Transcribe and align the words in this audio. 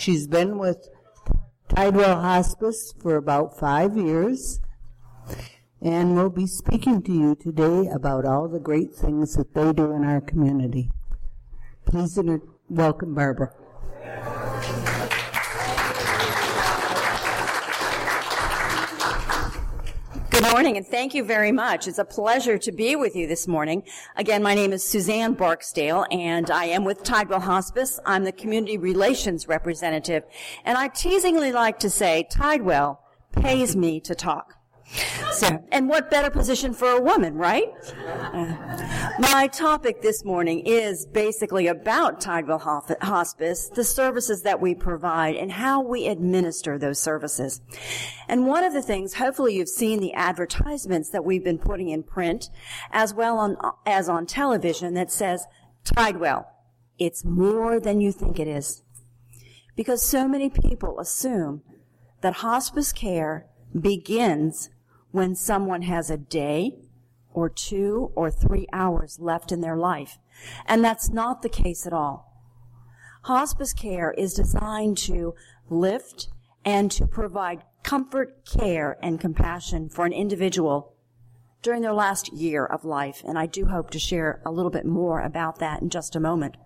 She's 0.00 0.26
been 0.26 0.56
with 0.56 0.88
Tidewell 1.68 2.22
Hospice 2.22 2.94
for 3.02 3.16
about 3.16 3.60
five 3.60 3.98
years 3.98 4.58
and 5.82 6.16
will 6.16 6.30
be 6.30 6.46
speaking 6.46 7.02
to 7.02 7.12
you 7.12 7.34
today 7.34 7.86
about 7.94 8.24
all 8.24 8.48
the 8.48 8.60
great 8.60 8.94
things 8.94 9.34
that 9.34 9.52
they 9.52 9.74
do 9.74 9.92
in 9.92 10.02
our 10.04 10.22
community. 10.22 10.90
Please 11.84 12.18
welcome 12.70 13.14
Barbara. 13.14 13.52
Good 20.40 20.52
morning, 20.52 20.78
and 20.78 20.86
thank 20.86 21.12
you 21.12 21.22
very 21.22 21.52
much. 21.52 21.86
It's 21.86 21.98
a 21.98 22.04
pleasure 22.04 22.56
to 22.56 22.72
be 22.72 22.96
with 22.96 23.14
you 23.14 23.26
this 23.26 23.46
morning. 23.46 23.82
Again, 24.16 24.42
my 24.42 24.54
name 24.54 24.72
is 24.72 24.82
Suzanne 24.82 25.34
Barksdale, 25.34 26.06
and 26.10 26.50
I 26.50 26.64
am 26.64 26.82
with 26.82 27.02
Tidewell 27.02 27.40
Hospice. 27.40 28.00
I'm 28.06 28.24
the 28.24 28.32
Community 28.32 28.78
Relations 28.78 29.48
Representative, 29.48 30.24
and 30.64 30.78
I 30.78 30.88
teasingly 30.88 31.52
like 31.52 31.78
to 31.80 31.90
say 31.90 32.26
Tidewell 32.30 33.02
pays 33.32 33.76
me 33.76 34.00
to 34.00 34.14
talk. 34.14 34.54
So, 35.32 35.64
and 35.70 35.88
what 35.88 36.10
better 36.10 36.30
position 36.30 36.74
for 36.74 36.90
a 36.90 37.00
woman, 37.00 37.34
right? 37.34 37.68
Uh, 38.32 38.56
my 39.20 39.46
topic 39.46 40.02
this 40.02 40.24
morning 40.24 40.60
is 40.66 41.06
basically 41.06 41.68
about 41.68 42.20
Tidewell 42.20 42.58
Hospice, 42.58 43.68
the 43.68 43.84
services 43.84 44.42
that 44.42 44.60
we 44.60 44.74
provide, 44.74 45.36
and 45.36 45.52
how 45.52 45.80
we 45.80 46.08
administer 46.08 46.78
those 46.78 46.98
services. 46.98 47.60
And 48.28 48.46
one 48.46 48.64
of 48.64 48.72
the 48.72 48.82
things, 48.82 49.14
hopefully 49.14 49.54
you've 49.54 49.68
seen 49.68 50.00
the 50.00 50.12
advertisements 50.14 51.10
that 51.10 51.24
we've 51.24 51.44
been 51.44 51.58
putting 51.58 51.88
in 51.88 52.02
print, 52.02 52.50
as 52.90 53.14
well 53.14 53.38
on, 53.38 53.56
as 53.86 54.08
on 54.08 54.26
television, 54.26 54.94
that 54.94 55.12
says, 55.12 55.46
Tidewell, 55.84 56.46
it's 56.98 57.24
more 57.24 57.78
than 57.78 58.00
you 58.00 58.10
think 58.12 58.38
it 58.38 58.48
is. 58.48 58.82
Because 59.76 60.02
so 60.02 60.26
many 60.26 60.50
people 60.50 60.98
assume 60.98 61.62
that 62.20 62.34
hospice 62.34 62.92
care 62.92 63.46
begins 63.78 64.68
when 65.10 65.34
someone 65.34 65.82
has 65.82 66.10
a 66.10 66.16
day 66.16 66.76
or 67.32 67.48
two 67.48 68.10
or 68.14 68.30
three 68.30 68.66
hours 68.72 69.18
left 69.20 69.52
in 69.52 69.60
their 69.60 69.76
life. 69.76 70.18
And 70.66 70.84
that's 70.84 71.10
not 71.10 71.42
the 71.42 71.48
case 71.48 71.86
at 71.86 71.92
all. 71.92 72.26
Hospice 73.22 73.72
care 73.72 74.12
is 74.12 74.34
designed 74.34 74.98
to 74.98 75.34
lift 75.68 76.28
and 76.64 76.90
to 76.92 77.06
provide 77.06 77.64
comfort, 77.82 78.44
care, 78.46 78.98
and 79.02 79.20
compassion 79.20 79.88
for 79.88 80.06
an 80.06 80.12
individual 80.12 80.94
during 81.62 81.82
their 81.82 81.92
last 81.92 82.32
year 82.32 82.64
of 82.64 82.84
life. 82.84 83.22
And 83.26 83.38
I 83.38 83.46
do 83.46 83.66
hope 83.66 83.90
to 83.90 83.98
share 83.98 84.40
a 84.46 84.50
little 84.50 84.70
bit 84.70 84.86
more 84.86 85.20
about 85.20 85.58
that 85.58 85.82
in 85.82 85.90
just 85.90 86.16
a 86.16 86.20
moment. 86.20 86.56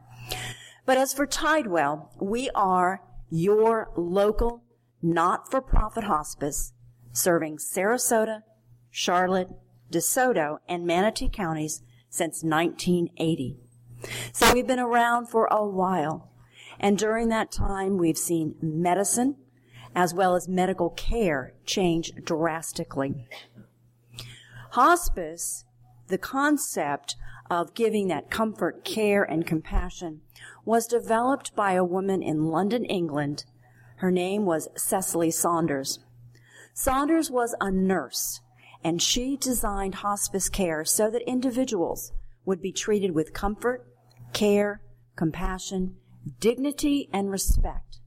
But 0.87 0.99
as 0.99 1.13
for 1.13 1.27
Tidewell, 1.27 2.13
we 2.21 2.51
are 2.55 3.03
your 3.31 3.91
local 3.97 4.63
not-for-profit 5.03 6.05
hospice 6.05 6.74
serving 7.15 7.57
Sarasota, 7.57 8.43
Charlotte, 8.91 9.49
DeSoto, 9.91 10.59
and 10.69 10.85
Manatee 10.85 11.31
counties 11.31 11.83
since 12.11 12.43
1980. 12.43 13.57
So 14.33 14.53
we've 14.53 14.67
been 14.67 14.79
around 14.79 15.29
for 15.29 15.47
a 15.47 15.67
while. 15.67 16.31
And 16.79 16.99
during 16.99 17.29
that 17.29 17.51
time, 17.51 17.97
we've 17.97 18.19
seen 18.19 18.57
medicine 18.61 19.37
as 19.95 20.13
well 20.13 20.35
as 20.35 20.49
medical 20.49 20.91
care 20.91 21.55
change 21.65 22.13
drastically. 22.25 23.15
Hospice, 24.73 25.65
the 26.09 26.19
concept 26.19 27.17
of 27.49 27.75
giving 27.75 28.09
that 28.09 28.31
comfort, 28.31 28.85
care, 28.85 29.23
and 29.23 29.47
compassion 29.47 30.21
was 30.65 30.87
developed 30.87 31.55
by 31.55 31.73
a 31.73 31.85
woman 31.85 32.23
in 32.23 32.47
London, 32.47 32.85
England. 32.85 33.45
Her 33.97 34.11
name 34.11 34.45
was 34.45 34.69
Cicely 34.77 35.31
Saunders. 35.31 36.01
Saunders 36.77 37.31
was 37.31 37.55
a 37.61 37.71
nurse, 37.71 38.41
and 38.83 39.01
she 39.01 39.37
designed 39.37 39.97
hospice 39.97 40.49
care 40.49 40.85
so 40.85 41.09
that 41.09 41.23
individuals 41.23 42.13
would 42.45 42.61
be 42.61 42.73
treated 42.73 43.13
with 43.13 43.33
comfort, 43.33 43.87
care, 44.33 44.83
compassion, 45.15 45.95
dignity, 46.41 47.09
and 47.13 47.31
respect. 47.31 48.01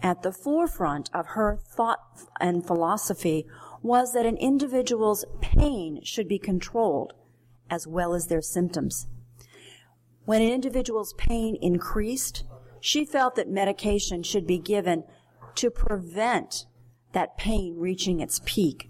At 0.00 0.22
the 0.22 0.30
forefront 0.30 1.10
of 1.12 1.26
her 1.30 1.56
thought 1.56 1.98
and 2.38 2.64
philosophy 2.64 3.48
was 3.82 4.12
that 4.12 4.26
an 4.26 4.36
individual's 4.36 5.24
pain 5.40 6.00
should 6.04 6.28
be 6.28 6.38
controlled 6.38 7.14
as 7.68 7.88
well 7.88 8.14
as 8.14 8.28
their 8.28 8.40
symptoms. 8.40 9.08
When 10.24 10.40
an 10.40 10.52
individual's 10.52 11.14
pain 11.14 11.58
increased, 11.60 12.44
she 12.80 13.04
felt 13.04 13.34
that 13.34 13.48
medication 13.48 14.22
should 14.22 14.46
be 14.46 14.60
given 14.60 15.02
to 15.56 15.68
prevent 15.68 16.66
that 17.18 17.36
pain 17.36 17.74
reaching 17.76 18.20
its 18.20 18.40
peak. 18.44 18.88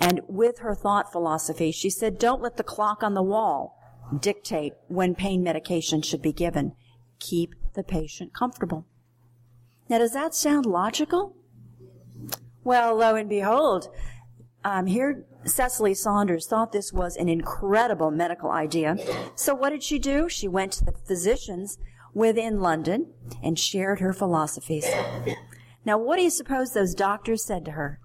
And 0.00 0.22
with 0.26 0.60
her 0.60 0.74
thought 0.74 1.12
philosophy, 1.12 1.70
she 1.70 1.90
said, 1.90 2.18
don't 2.18 2.40
let 2.40 2.56
the 2.56 2.62
clock 2.62 3.02
on 3.02 3.12
the 3.12 3.22
wall 3.22 3.78
dictate 4.18 4.72
when 4.88 5.14
pain 5.14 5.42
medication 5.42 6.00
should 6.00 6.22
be 6.22 6.32
given. 6.32 6.72
Keep 7.18 7.54
the 7.74 7.82
patient 7.82 8.32
comfortable. 8.32 8.86
Now, 9.90 9.98
does 9.98 10.14
that 10.14 10.34
sound 10.34 10.64
logical? 10.64 11.36
Well, 12.64 12.96
lo 12.96 13.14
and 13.14 13.28
behold, 13.28 13.88
um, 14.64 14.86
here 14.86 15.26
Cicely 15.44 15.92
Saunders 15.92 16.46
thought 16.46 16.72
this 16.72 16.94
was 16.94 17.14
an 17.16 17.28
incredible 17.28 18.10
medical 18.10 18.50
idea. 18.50 18.96
So 19.34 19.54
what 19.54 19.70
did 19.70 19.82
she 19.82 19.98
do? 19.98 20.30
She 20.30 20.48
went 20.48 20.72
to 20.72 20.84
the 20.84 20.92
physicians 20.92 21.76
within 22.14 22.58
London 22.60 23.12
and 23.42 23.58
shared 23.58 24.00
her 24.00 24.14
philosophies. 24.14 24.86
Now, 25.86 25.96
what 25.98 26.16
do 26.16 26.22
you 26.22 26.30
suppose 26.30 26.72
those 26.72 26.94
doctors 26.94 27.44
said 27.44 27.64
to 27.64 27.70
her? 27.70 28.00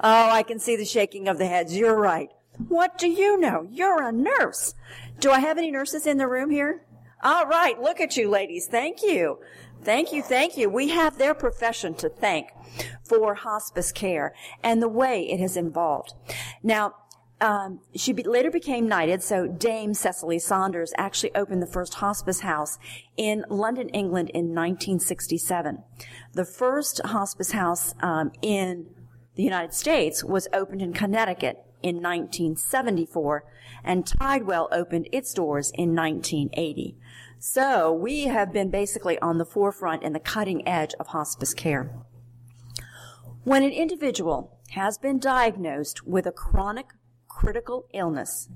Oh, 0.00 0.30
I 0.30 0.42
can 0.42 0.58
see 0.58 0.76
the 0.76 0.84
shaking 0.84 1.28
of 1.28 1.38
the 1.38 1.46
heads. 1.46 1.76
You're 1.76 1.96
right. 1.96 2.28
What 2.66 2.98
do 2.98 3.08
you 3.08 3.38
know? 3.38 3.66
You're 3.70 4.02
a 4.02 4.12
nurse. 4.12 4.74
Do 5.20 5.30
I 5.30 5.38
have 5.38 5.58
any 5.58 5.70
nurses 5.70 6.06
in 6.06 6.18
the 6.18 6.26
room 6.26 6.50
here? 6.50 6.84
All 7.22 7.46
right. 7.46 7.80
Look 7.80 8.00
at 8.00 8.16
you, 8.16 8.28
ladies. 8.28 8.66
Thank 8.66 9.02
you. 9.02 9.38
Thank 9.82 10.12
you. 10.12 10.22
Thank 10.22 10.56
you. 10.56 10.68
We 10.68 10.88
have 10.88 11.18
their 11.18 11.34
profession 11.34 11.94
to 11.94 12.08
thank 12.08 12.48
for 13.04 13.36
hospice 13.36 13.92
care 13.92 14.34
and 14.62 14.82
the 14.82 14.88
way 14.88 15.22
it 15.30 15.38
has 15.38 15.56
evolved. 15.56 16.14
Now, 16.64 16.94
um, 17.40 17.80
she 17.94 18.12
be, 18.12 18.24
later 18.24 18.50
became 18.50 18.88
knighted, 18.88 19.22
so 19.22 19.46
Dame 19.46 19.94
Cicely 19.94 20.38
Saunders 20.38 20.92
actually 20.98 21.34
opened 21.34 21.62
the 21.62 21.66
first 21.66 21.94
hospice 21.94 22.40
house 22.40 22.78
in 23.16 23.44
London, 23.48 23.88
England 23.90 24.30
in 24.30 24.46
1967. 24.46 25.84
The 26.32 26.44
first 26.44 27.00
hospice 27.04 27.52
house 27.52 27.94
um, 28.00 28.32
in 28.42 28.86
the 29.36 29.44
United 29.44 29.72
States 29.72 30.24
was 30.24 30.48
opened 30.52 30.82
in 30.82 30.92
Connecticut 30.92 31.64
in 31.80 31.96
1974, 31.96 33.44
and 33.84 34.04
Tidewell 34.04 34.68
opened 34.72 35.08
its 35.12 35.32
doors 35.32 35.70
in 35.74 35.94
1980. 35.94 36.96
So 37.38 37.92
we 37.92 38.24
have 38.24 38.52
been 38.52 38.68
basically 38.68 39.16
on 39.20 39.38
the 39.38 39.44
forefront 39.44 40.02
and 40.02 40.12
the 40.12 40.20
cutting 40.20 40.66
edge 40.66 40.92
of 40.98 41.08
hospice 41.08 41.54
care. 41.54 41.94
When 43.44 43.62
an 43.62 43.70
individual 43.70 44.58
has 44.70 44.98
been 44.98 45.20
diagnosed 45.20 46.04
with 46.04 46.26
a 46.26 46.32
chronic 46.32 46.86
critical 47.38 47.86
illness 47.94 48.48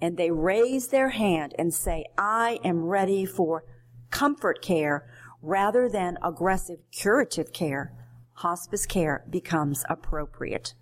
and 0.00 0.16
they 0.16 0.28
raise 0.28 0.88
their 0.88 1.10
hand 1.10 1.54
and 1.56 1.72
say, 1.72 2.04
I 2.18 2.58
am 2.64 2.82
ready 2.82 3.24
for 3.24 3.62
comfort 4.10 4.60
care 4.60 5.08
rather 5.40 5.88
than 5.88 6.18
aggressive 6.20 6.80
curative 6.90 7.52
care, 7.52 7.92
hospice 8.32 8.84
care 8.84 9.24
becomes 9.30 9.84
appropriate. 9.88 10.74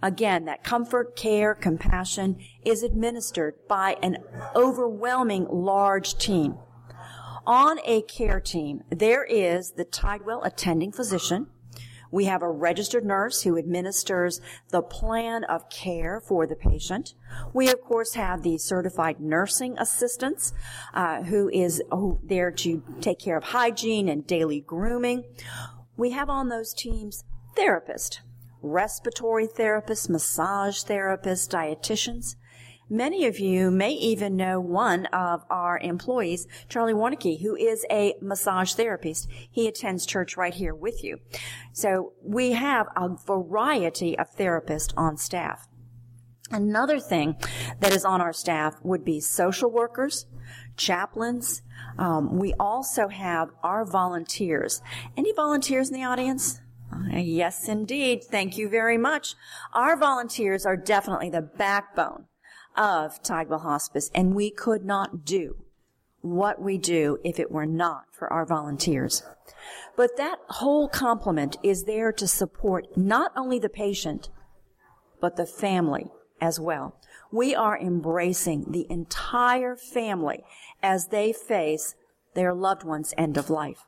Again, 0.00 0.44
that 0.44 0.62
comfort, 0.62 1.16
care, 1.16 1.52
compassion 1.52 2.38
is 2.64 2.84
administered 2.84 3.54
by 3.68 3.96
an 4.00 4.18
overwhelming 4.54 5.48
large 5.50 6.16
team. 6.16 6.58
On 7.44 7.80
a 7.84 8.02
care 8.02 8.38
team, 8.38 8.84
there 8.88 9.24
is 9.24 9.72
the 9.72 9.84
Tidewell 9.84 10.44
attending 10.44 10.92
physician, 10.92 11.48
we 12.10 12.24
have 12.24 12.42
a 12.42 12.50
registered 12.50 13.04
nurse 13.04 13.42
who 13.42 13.56
administers 13.56 14.40
the 14.70 14.82
plan 14.82 15.44
of 15.44 15.68
care 15.70 16.20
for 16.20 16.46
the 16.46 16.56
patient. 16.56 17.14
We, 17.52 17.68
of 17.68 17.80
course, 17.80 18.14
have 18.14 18.42
the 18.42 18.58
certified 18.58 19.20
nursing 19.20 19.78
assistants 19.78 20.52
uh, 20.94 21.22
who 21.22 21.48
is 21.50 21.82
there 22.22 22.50
to 22.50 22.82
take 23.00 23.18
care 23.18 23.36
of 23.36 23.44
hygiene 23.44 24.08
and 24.08 24.26
daily 24.26 24.60
grooming. 24.60 25.24
We 25.96 26.10
have 26.10 26.30
on 26.30 26.48
those 26.48 26.74
teams 26.74 27.24
therapists, 27.56 28.20
respiratory 28.62 29.46
therapists, 29.46 30.08
massage 30.08 30.82
therapists, 30.82 31.48
dietitians. 31.48 32.36
Many 32.92 33.24
of 33.26 33.38
you 33.38 33.70
may 33.70 33.92
even 33.92 34.34
know 34.34 34.58
one 34.58 35.06
of 35.06 35.44
our 35.48 35.78
employees, 35.78 36.48
Charlie 36.68 36.92
Warnicke, 36.92 37.40
who 37.40 37.54
is 37.54 37.86
a 37.88 38.14
massage 38.20 38.72
therapist. 38.72 39.28
He 39.30 39.68
attends 39.68 40.04
church 40.04 40.36
right 40.36 40.52
here 40.52 40.74
with 40.74 41.04
you. 41.04 41.18
So 41.72 42.14
we 42.20 42.50
have 42.50 42.88
a 42.96 43.10
variety 43.10 44.18
of 44.18 44.34
therapists 44.36 44.92
on 44.96 45.18
staff. 45.18 45.68
Another 46.50 46.98
thing 46.98 47.36
that 47.78 47.92
is 47.92 48.04
on 48.04 48.20
our 48.20 48.32
staff 48.32 48.74
would 48.82 49.04
be 49.04 49.20
social 49.20 49.70
workers, 49.70 50.26
chaplains. 50.76 51.62
Um, 51.96 52.40
we 52.40 52.54
also 52.58 53.06
have 53.06 53.50
our 53.62 53.84
volunteers. 53.84 54.82
Any 55.16 55.32
volunteers 55.32 55.90
in 55.90 55.94
the 55.94 56.02
audience? 56.02 56.60
Uh, 56.92 57.18
yes, 57.18 57.68
indeed. 57.68 58.24
Thank 58.24 58.58
you 58.58 58.68
very 58.68 58.98
much. 58.98 59.36
Our 59.74 59.96
volunteers 59.96 60.66
are 60.66 60.76
definitely 60.76 61.30
the 61.30 61.42
backbone 61.42 62.24
of 62.76 63.22
Tidewell 63.22 63.60
Hospice, 63.60 64.10
and 64.14 64.34
we 64.34 64.50
could 64.50 64.84
not 64.84 65.24
do 65.24 65.56
what 66.22 66.60
we 66.60 66.78
do 66.78 67.18
if 67.24 67.38
it 67.38 67.50
were 67.50 67.66
not 67.66 68.04
for 68.12 68.30
our 68.32 68.44
volunteers. 68.44 69.22
But 69.96 70.16
that 70.16 70.38
whole 70.48 70.88
complement 70.88 71.56
is 71.62 71.84
there 71.84 72.12
to 72.12 72.26
support 72.26 72.96
not 72.96 73.32
only 73.36 73.58
the 73.58 73.68
patient, 73.68 74.28
but 75.20 75.36
the 75.36 75.46
family 75.46 76.10
as 76.40 76.58
well. 76.58 76.96
We 77.32 77.54
are 77.54 77.78
embracing 77.78 78.72
the 78.72 78.86
entire 78.90 79.76
family 79.76 80.42
as 80.82 81.08
they 81.08 81.32
face 81.32 81.94
their 82.34 82.54
loved 82.54 82.84
one's 82.84 83.14
end 83.16 83.36
of 83.36 83.50
life. 83.50 83.86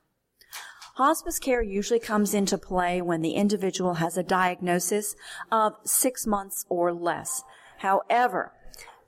Hospice 0.96 1.38
care 1.38 1.62
usually 1.62 2.00
comes 2.00 2.34
into 2.34 2.58
play 2.58 3.00
when 3.00 3.22
the 3.22 3.32
individual 3.32 3.94
has 3.94 4.18
a 4.18 4.22
diagnosis 4.22 5.16
of 5.50 5.74
six 5.84 6.26
months 6.26 6.66
or 6.68 6.92
less. 6.92 7.42
However, 7.78 8.52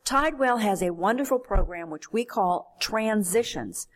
Tidewell 0.05 0.59
has 0.59 0.83
a 0.83 0.93
wonderful 0.93 1.39
program 1.39 1.89
which 1.89 2.13
we 2.13 2.27
call 2.27 2.77
Transitions. 2.79 3.89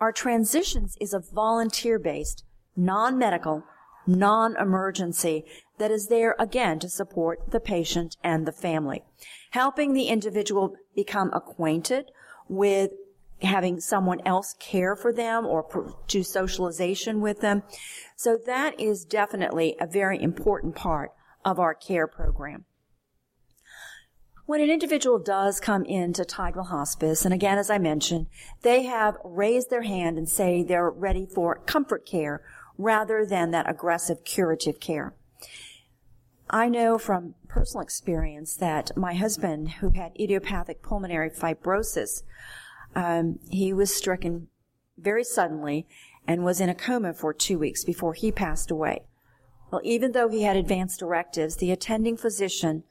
Our 0.00 0.10
Transitions 0.10 0.96
is 1.00 1.14
a 1.14 1.20
volunteer 1.20 2.00
based, 2.00 2.42
non-medical, 2.74 3.62
non-emergency 4.04 5.44
that 5.78 5.92
is 5.92 6.08
there 6.08 6.34
again 6.36 6.80
to 6.80 6.88
support 6.88 7.52
the 7.52 7.60
patient 7.60 8.16
and 8.24 8.44
the 8.44 8.52
family, 8.52 9.04
helping 9.50 9.92
the 9.92 10.08
individual 10.08 10.74
become 10.96 11.30
acquainted 11.32 12.10
with 12.48 12.90
having 13.42 13.78
someone 13.78 14.20
else 14.26 14.56
care 14.58 14.96
for 14.96 15.12
them 15.12 15.46
or 15.46 15.94
do 16.08 16.24
socialization 16.24 17.20
with 17.20 17.40
them. 17.40 17.62
So 18.16 18.36
that 18.46 18.80
is 18.80 19.04
definitely 19.04 19.76
a 19.80 19.86
very 19.86 20.20
important 20.20 20.74
part 20.74 21.12
of 21.44 21.60
our 21.60 21.74
care 21.74 22.08
program. 22.08 22.64
When 24.44 24.60
an 24.60 24.70
individual 24.70 25.20
does 25.20 25.60
come 25.60 25.84
into 25.84 26.24
Tidewell 26.24 26.64
Hospice, 26.64 27.24
and 27.24 27.32
again, 27.32 27.58
as 27.58 27.70
I 27.70 27.78
mentioned, 27.78 28.26
they 28.62 28.82
have 28.84 29.16
raised 29.22 29.70
their 29.70 29.82
hand 29.82 30.18
and 30.18 30.28
say 30.28 30.62
they're 30.62 30.90
ready 30.90 31.26
for 31.26 31.60
comfort 31.64 32.04
care 32.04 32.42
rather 32.76 33.24
than 33.24 33.52
that 33.52 33.70
aggressive 33.70 34.24
curative 34.24 34.80
care. 34.80 35.14
I 36.50 36.68
know 36.68 36.98
from 36.98 37.34
personal 37.46 37.82
experience 37.82 38.56
that 38.56 38.96
my 38.96 39.14
husband, 39.14 39.70
who 39.80 39.90
had 39.90 40.12
idiopathic 40.18 40.82
pulmonary 40.82 41.30
fibrosis, 41.30 42.24
um, 42.96 43.38
he 43.48 43.72
was 43.72 43.94
stricken 43.94 44.48
very 44.98 45.24
suddenly 45.24 45.86
and 46.26 46.44
was 46.44 46.60
in 46.60 46.68
a 46.68 46.74
coma 46.74 47.14
for 47.14 47.32
two 47.32 47.58
weeks 47.58 47.84
before 47.84 48.14
he 48.14 48.32
passed 48.32 48.70
away. 48.70 49.04
Well, 49.70 49.80
even 49.84 50.12
though 50.12 50.28
he 50.28 50.42
had 50.42 50.56
advanced 50.56 51.00
directives, 51.00 51.56
the 51.56 51.70
attending 51.70 52.16
physician, 52.16 52.82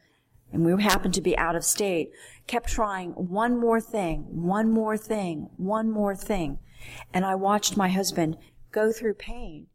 and 0.52 0.66
we 0.66 0.84
happened 0.84 1.14
to 1.14 1.22
be 1.22 1.38
out 1.38 1.56
of 1.56 1.64
state, 1.64 2.12
kept 2.48 2.70
trying 2.70 3.12
one 3.12 3.60
more 3.60 3.80
thing, 3.80 4.26
one 4.30 4.72
more 4.72 4.98
thing, 4.98 5.50
one 5.58 5.90
more 5.90 6.16
thing. 6.16 6.60
And 7.14 7.26
I 7.26 7.36
watched 7.36 7.78
my 7.78 7.90
husband 7.90 8.38
go 8.72 8.92
through 8.92 9.14
pain. 9.16 9.68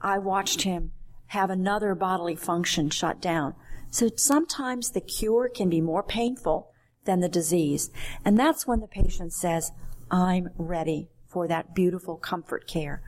I 0.00 0.18
watched 0.18 0.62
him 0.62 0.92
have 1.28 1.50
another 1.50 1.94
bodily 1.94 2.36
function 2.36 2.90
shut 2.90 3.20
down. 3.20 3.54
So 3.90 4.08
sometimes 4.16 4.90
the 4.90 5.00
cure 5.00 5.48
can 5.48 5.68
be 5.68 5.80
more 5.80 6.02
painful 6.02 6.70
than 7.04 7.20
the 7.20 7.28
disease. 7.28 7.90
And 8.24 8.38
that's 8.38 8.66
when 8.66 8.80
the 8.80 8.86
patient 8.86 9.32
says, 9.32 9.72
I'm 10.10 10.50
ready 10.56 11.08
for 11.26 11.48
that 11.48 11.74
beautiful 11.74 12.16
comfort 12.16 12.66
care. 12.66 13.02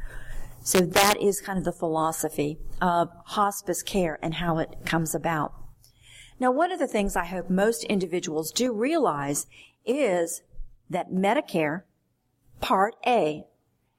So 0.62 0.80
that 0.80 1.20
is 1.20 1.40
kind 1.40 1.58
of 1.58 1.64
the 1.64 1.72
philosophy 1.72 2.58
of 2.80 3.08
hospice 3.24 3.82
care 3.82 4.18
and 4.20 4.34
how 4.34 4.58
it 4.58 4.74
comes 4.84 5.14
about. 5.14 5.54
Now, 6.38 6.50
one 6.50 6.70
of 6.70 6.78
the 6.78 6.86
things 6.86 7.16
I 7.16 7.24
hope 7.24 7.48
most 7.48 7.84
individuals 7.84 8.52
do 8.52 8.72
realize 8.72 9.46
is 9.84 10.42
that 10.90 11.10
Medicare 11.10 11.82
Part 12.60 12.94
A 13.06 13.46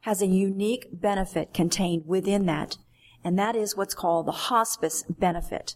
has 0.01 0.21
a 0.21 0.27
unique 0.27 0.87
benefit 0.91 1.53
contained 1.53 2.05
within 2.05 2.45
that, 2.45 2.77
and 3.23 3.37
that 3.39 3.55
is 3.55 3.75
what's 3.75 3.95
called 3.95 4.27
the 4.27 4.31
hospice 4.31 5.03
benefit. 5.09 5.75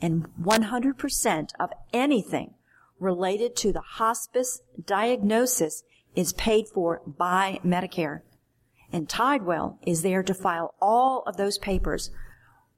And 0.00 0.26
100% 0.42 1.50
of 1.60 1.70
anything 1.92 2.54
related 2.98 3.54
to 3.56 3.72
the 3.72 3.80
hospice 3.80 4.62
diagnosis 4.82 5.84
is 6.14 6.32
paid 6.32 6.68
for 6.68 7.02
by 7.06 7.60
Medicare. 7.64 8.22
And 8.92 9.08
Tidewell 9.08 9.78
is 9.86 10.02
there 10.02 10.22
to 10.22 10.34
file 10.34 10.74
all 10.80 11.22
of 11.26 11.36
those 11.36 11.58
papers 11.58 12.10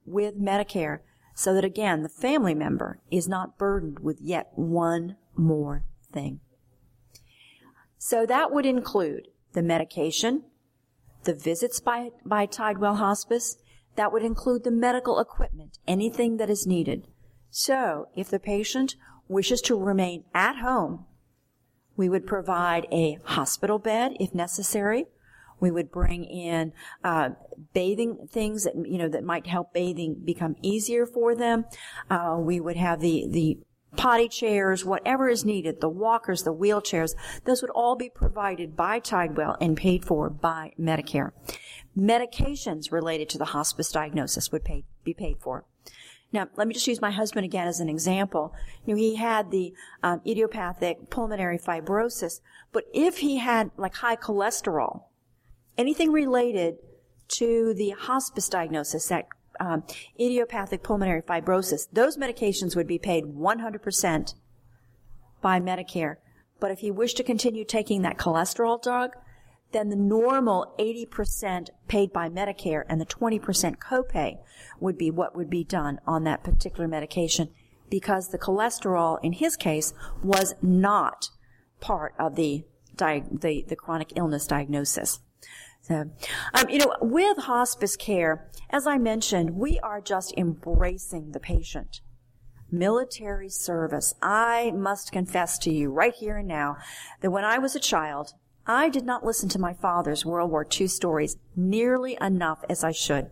with 0.05 0.39
Medicare 0.39 0.99
so 1.33 1.53
that 1.53 1.65
again, 1.65 2.03
the 2.03 2.09
family 2.09 2.53
member 2.53 2.99
is 3.09 3.27
not 3.27 3.57
burdened 3.57 3.99
with 3.99 4.21
yet 4.21 4.51
one 4.55 5.17
more 5.35 5.83
thing. 6.11 6.39
So 7.97 8.25
that 8.25 8.51
would 8.51 8.65
include 8.65 9.29
the 9.53 9.63
medication, 9.63 10.43
the 11.23 11.33
visits 11.33 11.79
by, 11.79 12.09
by 12.25 12.45
Tidewell 12.45 12.95
Hospice, 12.95 13.57
that 13.95 14.11
would 14.11 14.23
include 14.23 14.63
the 14.63 14.71
medical 14.71 15.19
equipment, 15.19 15.79
anything 15.87 16.37
that 16.37 16.49
is 16.49 16.67
needed. 16.67 17.07
So 17.49 18.09
if 18.15 18.29
the 18.29 18.39
patient 18.39 18.95
wishes 19.27 19.61
to 19.61 19.79
remain 19.79 20.23
at 20.33 20.57
home, 20.57 21.05
we 21.95 22.09
would 22.09 22.25
provide 22.25 22.87
a 22.91 23.19
hospital 23.23 23.79
bed 23.79 24.13
if 24.19 24.33
necessary. 24.33 25.05
We 25.63 25.71
would 25.71 25.91
bring 25.91 26.25
in 26.25 26.73
uh, 27.05 27.29
bathing 27.73 28.27
things 28.29 28.65
that 28.65 28.75
you 28.75 28.97
know 28.97 29.07
that 29.07 29.23
might 29.23 29.47
help 29.47 29.73
bathing 29.73 30.13
become 30.21 30.57
easier 30.61 31.05
for 31.05 31.35
them. 31.35 31.63
Uh, 32.09 32.35
we 32.37 32.59
would 32.59 32.75
have 32.75 32.99
the 32.99 33.27
the 33.29 33.59
potty 33.95 34.27
chairs, 34.27 34.83
whatever 34.83 35.29
is 35.29 35.45
needed, 35.45 35.79
the 35.79 35.87
walkers, 35.87 36.43
the 36.43 36.53
wheelchairs, 36.53 37.15
those 37.45 37.61
would 37.61 37.71
all 37.71 37.95
be 37.95 38.09
provided 38.09 38.75
by 38.75 38.99
Tidewell 38.99 39.55
and 39.61 39.77
paid 39.77 40.03
for 40.03 40.29
by 40.29 40.73
Medicare. 40.77 41.31
Medications 41.97 42.91
related 42.91 43.29
to 43.29 43.37
the 43.37 43.45
hospice 43.55 43.89
diagnosis 43.89 44.51
would 44.51 44.65
pay, 44.65 44.83
be 45.05 45.13
paid 45.13 45.37
for. 45.39 45.63
Now, 46.33 46.49
let 46.57 46.67
me 46.67 46.73
just 46.73 46.87
use 46.87 46.99
my 46.99 47.11
husband 47.11 47.45
again 47.45 47.69
as 47.69 47.79
an 47.79 47.87
example. 47.87 48.53
You 48.85 48.95
know, 48.95 48.99
he 48.99 49.15
had 49.15 49.49
the 49.49 49.73
um, 50.01 50.19
idiopathic 50.27 51.09
pulmonary 51.09 51.57
fibrosis, 51.57 52.41
but 52.73 52.83
if 52.93 53.19
he 53.19 53.37
had 53.37 53.71
like 53.77 53.95
high 53.95 54.17
cholesterol, 54.17 55.03
anything 55.77 56.11
related 56.11 56.77
to 57.29 57.73
the 57.75 57.91
hospice 57.91 58.49
diagnosis, 58.49 59.07
that 59.07 59.27
um, 59.59 59.83
idiopathic 60.19 60.83
pulmonary 60.83 61.21
fibrosis, 61.21 61.87
those 61.91 62.17
medications 62.17 62.75
would 62.75 62.87
be 62.87 62.99
paid 62.99 63.25
100% 63.25 64.33
by 65.41 65.59
Medicare. 65.59 66.15
But 66.59 66.71
if 66.71 66.79
he 66.79 66.91
wished 66.91 67.17
to 67.17 67.23
continue 67.23 67.65
taking 67.65 68.01
that 68.01 68.17
cholesterol 68.17 68.81
drug, 68.81 69.11
then 69.71 69.89
the 69.89 69.95
normal 69.95 70.73
80% 70.79 71.69
paid 71.87 72.13
by 72.13 72.29
Medicare 72.29 72.83
and 72.87 73.01
the 73.01 73.05
20% 73.05 73.77
copay 73.77 74.37
would 74.79 74.97
be 74.97 75.11
what 75.11 75.35
would 75.35 75.49
be 75.49 75.63
done 75.63 75.99
on 76.05 76.23
that 76.23 76.43
particular 76.43 76.87
medication 76.87 77.49
because 77.89 78.29
the 78.29 78.39
cholesterol 78.39 79.19
in 79.21 79.33
his 79.33 79.55
case 79.55 79.93
was 80.23 80.55
not 80.61 81.29
part 81.79 82.13
of 82.17 82.35
the, 82.35 82.63
the, 82.97 83.65
the 83.67 83.75
chronic 83.75 84.13
illness 84.15 84.47
diagnosis. 84.47 85.19
So, 85.83 86.09
um, 86.53 86.69
you 86.69 86.79
know, 86.79 86.95
with 87.01 87.39
hospice 87.39 87.97
care, 87.97 88.49
as 88.69 88.87
I 88.87 88.97
mentioned, 88.97 89.51
we 89.51 89.79
are 89.81 89.99
just 89.99 90.33
embracing 90.37 91.31
the 91.31 91.41
patient. 91.41 91.99
Military 92.71 93.49
service. 93.49 94.13
I 94.21 94.71
must 94.71 95.11
confess 95.11 95.57
to 95.59 95.73
you 95.73 95.91
right 95.91 96.15
here 96.15 96.37
and 96.37 96.47
now 96.47 96.77
that 97.19 97.31
when 97.31 97.43
I 97.43 97.57
was 97.57 97.75
a 97.75 97.81
child, 97.81 98.31
I 98.65 98.87
did 98.87 99.05
not 99.05 99.25
listen 99.25 99.49
to 99.49 99.59
my 99.59 99.73
father's 99.73 100.25
World 100.25 100.49
War 100.51 100.65
II 100.65 100.87
stories 100.87 101.35
nearly 101.53 102.17
enough 102.21 102.63
as 102.69 102.81
I 102.85 102.93
should. 102.93 103.29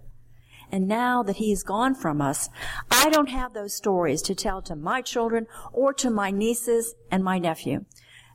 And 0.74 0.89
now 0.89 1.24
that 1.24 1.38
he's 1.38 1.63
gone 1.63 1.96
from 1.96 2.22
us, 2.22 2.50
I 2.89 3.10
don't 3.10 3.29
have 3.29 3.53
those 3.53 3.74
stories 3.74 4.22
to 4.24 4.36
tell 4.36 4.62
to 4.63 4.75
my 4.75 5.01
children 5.01 5.48
or 5.72 5.93
to 5.93 6.10
my 6.10 6.31
nieces 6.31 6.96
and 7.10 7.24
my 7.24 7.39
nephew. 7.39 7.86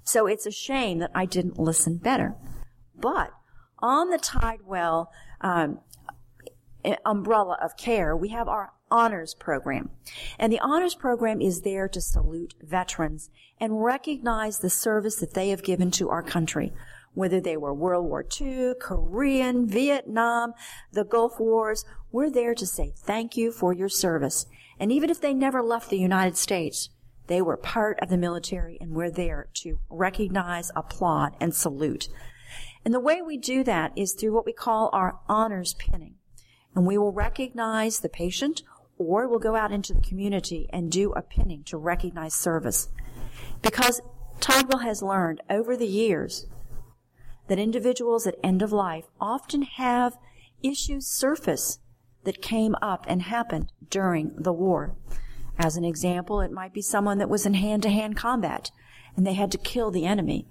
So 0.04 0.26
it's 0.26 0.46
a 0.46 0.50
shame 0.50 1.00
that 1.00 1.10
I 1.14 1.26
didn't 1.26 1.58
listen 1.58 1.98
better. 1.98 2.34
But 2.98 3.30
on 3.78 4.10
the 4.10 4.18
Tidewell 4.18 5.10
um, 5.40 5.80
umbrella 7.04 7.58
of 7.62 7.76
care, 7.76 8.16
we 8.16 8.28
have 8.30 8.48
our 8.48 8.72
honors 8.90 9.34
program. 9.34 9.90
And 10.38 10.52
the 10.52 10.60
honors 10.60 10.94
program 10.94 11.40
is 11.40 11.62
there 11.62 11.88
to 11.88 12.00
salute 12.00 12.54
veterans 12.62 13.30
and 13.60 13.82
recognize 13.82 14.58
the 14.58 14.70
service 14.70 15.16
that 15.16 15.34
they 15.34 15.48
have 15.50 15.62
given 15.62 15.90
to 15.92 16.08
our 16.08 16.22
country. 16.22 16.72
Whether 17.14 17.40
they 17.40 17.56
were 17.56 17.72
World 17.72 18.06
War 18.06 18.24
II, 18.40 18.74
Korean, 18.78 19.66
Vietnam, 19.66 20.52
the 20.92 21.04
Gulf 21.04 21.40
Wars, 21.40 21.84
we're 22.12 22.30
there 22.30 22.54
to 22.54 22.66
say 22.66 22.92
thank 22.94 23.36
you 23.36 23.50
for 23.50 23.72
your 23.72 23.88
service. 23.88 24.46
And 24.78 24.92
even 24.92 25.08
if 25.10 25.20
they 25.20 25.32
never 25.32 25.62
left 25.62 25.88
the 25.88 25.98
United 25.98 26.36
States, 26.36 26.90
They 27.26 27.42
were 27.42 27.56
part 27.56 27.98
of 28.00 28.08
the 28.08 28.16
military 28.16 28.78
and 28.80 28.92
we're 28.92 29.10
there 29.10 29.48
to 29.54 29.80
recognize, 29.90 30.70
applaud, 30.76 31.34
and 31.40 31.54
salute. 31.54 32.08
And 32.86 32.94
the 32.94 33.00
way 33.00 33.20
we 33.20 33.36
do 33.36 33.64
that 33.64 33.90
is 33.96 34.12
through 34.12 34.32
what 34.32 34.46
we 34.46 34.52
call 34.52 34.90
our 34.92 35.18
honors 35.28 35.74
pinning. 35.74 36.14
And 36.72 36.86
we 36.86 36.96
will 36.96 37.10
recognize 37.10 37.98
the 37.98 38.08
patient 38.08 38.62
or 38.96 39.26
we'll 39.26 39.40
go 39.40 39.56
out 39.56 39.72
into 39.72 39.92
the 39.92 40.00
community 40.00 40.68
and 40.72 40.88
do 40.88 41.12
a 41.14 41.20
pinning 41.20 41.64
to 41.64 41.78
recognize 41.78 42.32
service. 42.32 42.86
Because 43.60 44.00
Tidewell 44.38 44.84
has 44.84 45.02
learned 45.02 45.40
over 45.50 45.76
the 45.76 45.88
years 45.88 46.46
that 47.48 47.58
individuals 47.58 48.24
at 48.24 48.36
end 48.44 48.62
of 48.62 48.70
life 48.70 49.06
often 49.20 49.62
have 49.62 50.16
issues 50.62 51.08
surface 51.08 51.80
that 52.22 52.40
came 52.40 52.76
up 52.80 53.04
and 53.08 53.22
happened 53.22 53.72
during 53.90 54.32
the 54.36 54.52
war. 54.52 54.94
As 55.58 55.76
an 55.76 55.84
example, 55.84 56.40
it 56.40 56.52
might 56.52 56.72
be 56.72 56.82
someone 56.82 57.18
that 57.18 57.28
was 57.28 57.46
in 57.46 57.54
hand 57.54 57.82
to 57.82 57.90
hand 57.90 58.16
combat 58.16 58.70
and 59.16 59.26
they 59.26 59.34
had 59.34 59.50
to 59.50 59.58
kill 59.58 59.90
the 59.90 60.06
enemy. 60.06 60.46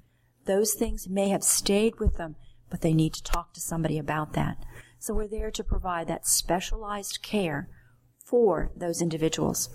Those 0.46 0.74
things 0.74 1.10
may 1.10 1.30
have 1.30 1.44
stayed 1.44 2.00
with 2.00 2.18
them, 2.18 2.36
but 2.70 2.82
they 2.82 2.94
need 2.94 3.14
to 3.14 3.24
talk 3.24 3.54
to 3.54 3.62
somebody 3.62 3.98
about 3.98 4.34
that. 4.34 4.58
So 5.00 5.14
we're 5.14 5.28
there 5.28 5.52
to 5.52 5.64
provide 5.64 6.08
that 6.08 6.28
specialized 6.28 7.22
care 7.22 7.70
for 8.24 8.72
those 8.76 9.02
individuals. 9.02 9.70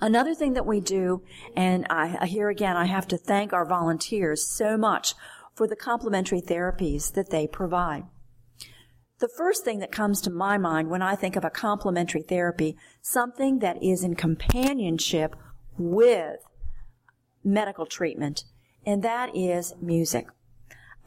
Another 0.00 0.34
thing 0.34 0.54
that 0.54 0.66
we 0.66 0.80
do, 0.80 1.22
and 1.56 1.86
I, 1.88 2.26
here 2.26 2.48
again, 2.48 2.76
I 2.76 2.86
have 2.86 3.06
to 3.08 3.16
thank 3.16 3.52
our 3.52 3.64
volunteers 3.64 4.46
so 4.46 4.76
much 4.76 5.14
for 5.54 5.68
the 5.68 5.76
complementary 5.76 6.40
therapies 6.40 7.12
that 7.14 7.30
they 7.30 7.46
provide. 7.46 8.04
The 9.18 9.28
first 9.28 9.64
thing 9.64 9.78
that 9.78 9.92
comes 9.92 10.20
to 10.22 10.30
my 10.30 10.58
mind 10.58 10.90
when 10.90 11.02
I 11.02 11.14
think 11.14 11.36
of 11.36 11.44
a 11.44 11.50
complementary 11.50 12.22
therapy, 12.22 12.76
something 13.00 13.60
that 13.60 13.80
is 13.80 14.02
in 14.02 14.16
companionship 14.16 15.36
with 15.78 16.40
medical 17.44 17.86
treatment, 17.86 18.44
and 18.84 19.02
that 19.02 19.34
is 19.36 19.74
music. 19.80 20.26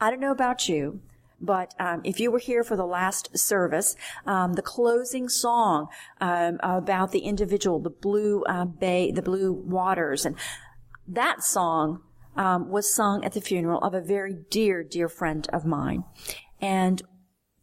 I 0.00 0.10
don't 0.10 0.20
know 0.20 0.32
about 0.32 0.68
you, 0.68 1.00
but 1.40 1.74
um, 1.78 2.00
if 2.04 2.20
you 2.20 2.30
were 2.30 2.38
here 2.38 2.64
for 2.64 2.76
the 2.76 2.86
last 2.86 3.36
service, 3.36 3.96
um, 4.26 4.54
the 4.54 4.62
closing 4.62 5.28
song 5.28 5.88
um, 6.20 6.58
about 6.62 7.12
the 7.12 7.20
individual, 7.20 7.78
the 7.78 7.90
blue 7.90 8.42
uh, 8.44 8.64
bay, 8.64 9.10
the 9.10 9.22
blue 9.22 9.52
waters, 9.52 10.24
and 10.24 10.36
that 11.08 11.42
song 11.42 12.02
um, 12.36 12.68
was 12.68 12.92
sung 12.92 13.24
at 13.24 13.32
the 13.32 13.40
funeral 13.40 13.80
of 13.80 13.94
a 13.94 14.00
very 14.00 14.34
dear, 14.50 14.82
dear 14.82 15.08
friend 15.08 15.48
of 15.52 15.64
mine, 15.64 16.04
and 16.60 17.02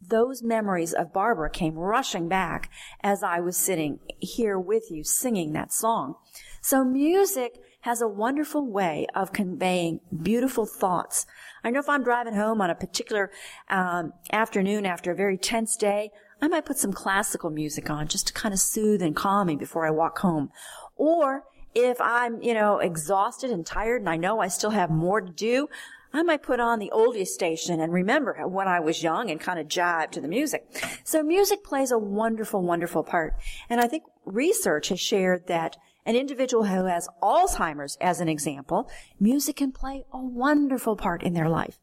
those 0.08 0.42
memories 0.42 0.92
of 0.92 1.12
Barbara 1.12 1.50
came 1.50 1.74
rushing 1.74 2.28
back 2.28 2.70
as 3.02 3.22
I 3.22 3.40
was 3.40 3.56
sitting 3.56 4.00
here 4.18 4.58
with 4.58 4.90
you 4.90 5.02
singing 5.02 5.52
that 5.52 5.72
song. 5.72 6.16
So 6.60 6.84
music 6.84 7.58
has 7.84 8.00
a 8.00 8.08
wonderful 8.08 8.66
way 8.66 9.06
of 9.14 9.34
conveying 9.34 10.00
beautiful 10.22 10.64
thoughts. 10.64 11.26
I 11.62 11.68
know 11.68 11.80
if 11.80 11.88
I'm 11.88 12.02
driving 12.02 12.32
home 12.34 12.62
on 12.62 12.70
a 12.70 12.74
particular 12.74 13.30
um, 13.68 14.14
afternoon 14.32 14.86
after 14.86 15.10
a 15.10 15.14
very 15.14 15.36
tense 15.36 15.76
day, 15.76 16.10
I 16.40 16.48
might 16.48 16.64
put 16.64 16.78
some 16.78 16.94
classical 16.94 17.50
music 17.50 17.90
on 17.90 18.08
just 18.08 18.28
to 18.28 18.32
kind 18.32 18.54
of 18.54 18.58
soothe 18.58 19.02
and 19.02 19.14
calm 19.14 19.48
me 19.48 19.56
before 19.56 19.86
I 19.86 19.90
walk 19.90 20.20
home. 20.20 20.48
Or 20.96 21.44
if 21.74 22.00
I'm, 22.00 22.42
you 22.42 22.54
know, 22.54 22.78
exhausted 22.78 23.50
and 23.50 23.66
tired 23.66 24.00
and 24.00 24.08
I 24.08 24.16
know 24.16 24.40
I 24.40 24.48
still 24.48 24.70
have 24.70 24.88
more 24.88 25.20
to 25.20 25.30
do, 25.30 25.68
I 26.10 26.22
might 26.22 26.42
put 26.42 26.60
on 26.60 26.78
the 26.78 26.90
oldies 26.90 27.26
station 27.26 27.82
and 27.82 27.92
remember 27.92 28.48
when 28.48 28.66
I 28.66 28.80
was 28.80 29.02
young 29.02 29.30
and 29.30 29.38
kind 29.38 29.58
of 29.58 29.68
jive 29.68 30.10
to 30.12 30.22
the 30.22 30.28
music. 30.28 30.64
So 31.04 31.22
music 31.22 31.62
plays 31.62 31.90
a 31.90 31.98
wonderful, 31.98 32.62
wonderful 32.62 33.04
part. 33.04 33.34
And 33.68 33.78
I 33.78 33.88
think 33.88 34.04
research 34.24 34.88
has 34.88 35.00
shared 35.00 35.48
that 35.48 35.76
an 36.06 36.16
individual 36.16 36.64
who 36.64 36.84
has 36.86 37.08
Alzheimer's, 37.22 37.96
as 38.00 38.20
an 38.20 38.28
example, 38.28 38.90
music 39.18 39.56
can 39.56 39.72
play 39.72 40.04
a 40.12 40.18
wonderful 40.18 40.96
part 40.96 41.22
in 41.22 41.34
their 41.34 41.48
life. 41.48 41.78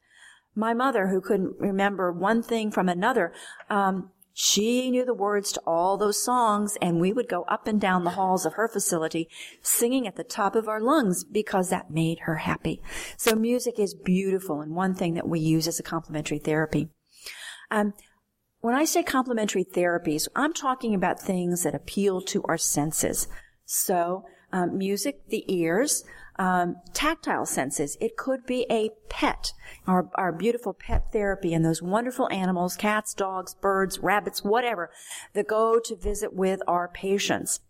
My 0.55 0.73
mother, 0.73 1.07
who 1.07 1.21
couldn't 1.21 1.55
remember 1.59 2.11
one 2.11 2.43
thing 2.43 2.71
from 2.71 2.89
another, 2.89 3.33
um, 3.69 4.11
she 4.33 4.89
knew 4.89 5.05
the 5.05 5.13
words 5.13 5.51
to 5.51 5.61
all 5.67 5.97
those 5.97 6.21
songs 6.21 6.77
and 6.81 6.99
we 6.99 7.11
would 7.11 7.27
go 7.27 7.43
up 7.43 7.67
and 7.67 7.81
down 7.81 8.03
the 8.03 8.11
halls 8.11 8.45
of 8.45 8.53
her 8.53 8.67
facility 8.67 9.27
singing 9.61 10.07
at 10.07 10.15
the 10.15 10.23
top 10.23 10.55
of 10.55 10.67
our 10.67 10.79
lungs 10.79 11.23
because 11.23 11.69
that 11.69 11.91
made 11.91 12.19
her 12.21 12.37
happy. 12.37 12.81
So 13.17 13.35
music 13.35 13.77
is 13.77 13.93
beautiful 13.93 14.61
and 14.61 14.73
one 14.73 14.95
thing 14.95 15.15
that 15.15 15.27
we 15.27 15.39
use 15.39 15.67
as 15.67 15.79
a 15.79 15.83
complementary 15.83 16.39
therapy. 16.39 16.89
Um, 17.69 17.93
when 18.61 18.75
I 18.75 18.85
say 18.85 19.03
complementary 19.03 19.65
therapies, 19.65 20.27
I'm 20.35 20.53
talking 20.53 20.93
about 20.93 21.19
things 21.19 21.63
that 21.63 21.75
appeal 21.75 22.21
to 22.21 22.43
our 22.43 22.57
senses. 22.57 23.27
So, 23.73 24.25
um, 24.51 24.77
music, 24.77 25.29
the 25.29 25.45
ears, 25.47 26.03
um, 26.37 26.75
tactile 26.93 27.45
senses. 27.45 27.95
It 28.01 28.17
could 28.17 28.45
be 28.45 28.65
a 28.69 28.89
pet, 29.07 29.53
our, 29.87 30.09
our 30.15 30.33
beautiful 30.33 30.73
pet 30.73 31.13
therapy 31.13 31.53
and 31.53 31.63
those 31.63 31.81
wonderful 31.81 32.27
animals, 32.33 32.75
cats, 32.75 33.13
dogs, 33.13 33.53
birds, 33.53 33.99
rabbits, 33.99 34.43
whatever, 34.43 34.91
that 35.31 35.47
go 35.47 35.79
to 35.79 35.95
visit 35.95 36.33
with 36.33 36.59
our 36.67 36.89
patients. 36.89 37.61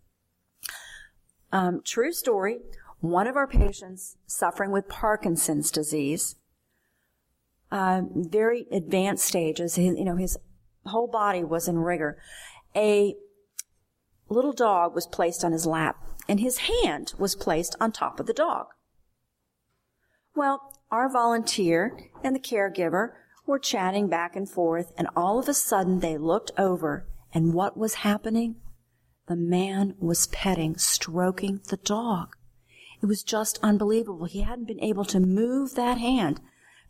Um, 1.52 1.82
true 1.84 2.12
story. 2.12 2.58
One 2.98 3.28
of 3.28 3.36
our 3.36 3.46
patients 3.46 4.16
suffering 4.26 4.72
with 4.72 4.88
Parkinson's 4.88 5.70
disease, 5.70 6.34
uh, 7.70 8.02
very 8.12 8.66
advanced 8.72 9.24
stages. 9.24 9.78
you 9.78 10.04
know, 10.04 10.16
his 10.16 10.36
whole 10.84 11.06
body 11.06 11.44
was 11.44 11.68
in 11.68 11.78
rigor. 11.78 12.18
A 12.74 13.14
little 14.32 14.52
dog 14.52 14.94
was 14.94 15.06
placed 15.06 15.44
on 15.44 15.52
his 15.52 15.66
lap 15.66 15.96
and 16.28 16.40
his 16.40 16.58
hand 16.58 17.14
was 17.18 17.34
placed 17.34 17.76
on 17.80 17.92
top 17.92 18.20
of 18.20 18.26
the 18.26 18.32
dog. 18.32 18.66
Well, 20.34 20.80
our 20.90 21.10
volunteer 21.10 21.98
and 22.22 22.34
the 22.34 22.40
caregiver 22.40 23.12
were 23.46 23.58
chatting 23.58 24.08
back 24.08 24.36
and 24.36 24.48
forth, 24.48 24.92
and 24.96 25.08
all 25.16 25.38
of 25.38 25.48
a 25.48 25.54
sudden 25.54 26.00
they 26.00 26.16
looked 26.16 26.52
over, 26.56 27.06
and 27.34 27.52
what 27.52 27.76
was 27.76 27.94
happening? 27.94 28.56
The 29.26 29.36
man 29.36 29.94
was 29.98 30.28
petting, 30.28 30.76
stroking 30.76 31.60
the 31.68 31.76
dog. 31.76 32.36
It 33.02 33.06
was 33.06 33.22
just 33.22 33.58
unbelievable. 33.62 34.26
He 34.26 34.42
hadn't 34.42 34.68
been 34.68 34.82
able 34.82 35.04
to 35.06 35.20
move 35.20 35.74
that 35.74 35.98
hand, 35.98 36.40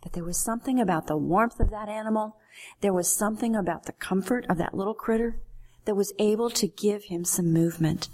but 0.03 0.13
there 0.13 0.25
was 0.25 0.37
something 0.37 0.79
about 0.79 1.07
the 1.07 1.17
warmth 1.17 1.59
of 1.59 1.71
that 1.71 1.89
animal. 1.89 2.37
There 2.81 2.93
was 2.93 3.11
something 3.11 3.57
about 3.57 3.87
the 3.87 3.93
comfort 3.93 4.45
of 4.49 4.59
that 4.59 4.75
little 4.75 4.95
critter 4.95 5.41
that 5.85 5.95
was 5.95 6.13
able 6.19 6.51
to 6.51 6.69
give 6.69 7.05
him 7.05 7.25
some 7.25 7.53
movement. 7.53 8.09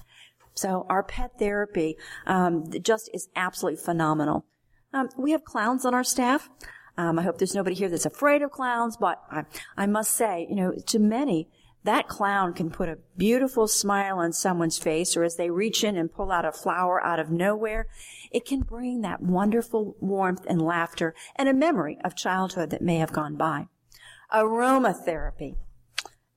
So 0.55 0.87
our 0.89 1.03
pet 1.03 1.39
therapy 1.39 1.97
um, 2.27 2.65
just 2.83 3.11
is 3.15 3.29
absolutely 3.37 3.81
phenomenal. 3.81 4.45
Um, 4.93 5.09
we 5.17 5.33
have 5.33 5.45
clowns 5.45 5.85
on 5.85 5.95
our 5.95 6.05
staff. 6.05 6.49
Um, 6.97 7.19
I 7.19 7.23
hope 7.23 7.39
there's 7.39 7.55
nobody 7.55 7.77
here 7.77 7.89
that's 7.89 8.07
afraid 8.07 8.43
of 8.43 8.51
clowns, 8.51 8.97
but 8.97 9.23
I, 9.31 9.45
I 9.77 9.87
must 9.87 10.13
say, 10.13 10.47
you 10.51 10.57
know, 10.57 10.73
to 10.87 10.99
many, 10.99 11.49
that 11.85 12.09
clown 12.09 12.55
can 12.55 12.71
put 12.71 12.89
a 12.89 12.99
beautiful 13.17 13.69
smile 13.69 14.19
on 14.19 14.33
someone's 14.33 14.79
face, 14.79 15.17
or 15.17 15.23
as 15.23 15.37
they 15.37 15.49
reach 15.49 15.85
in 15.85 15.97
and 15.97 16.13
pull 16.13 16.33
out 16.33 16.45
a 16.45 16.51
flower 16.51 17.01
out 17.05 17.21
of 17.21 17.31
nowhere, 17.31 17.87
it 18.33 18.45
can 18.45 18.61
bring 18.61 19.03
that 19.03 19.23
wonderful 19.23 19.95
warmth 20.01 20.45
and 20.49 20.61
laughter 20.61 21.15
and 21.37 21.49
a 21.49 21.55
memory 21.55 21.99
of 22.05 22.17
childhood 22.17 22.71
that 22.71 22.83
may 22.83 22.97
have 22.97 23.13
gone 23.13 23.37
by. 23.37 23.69
Aromatherapy. 24.35 25.55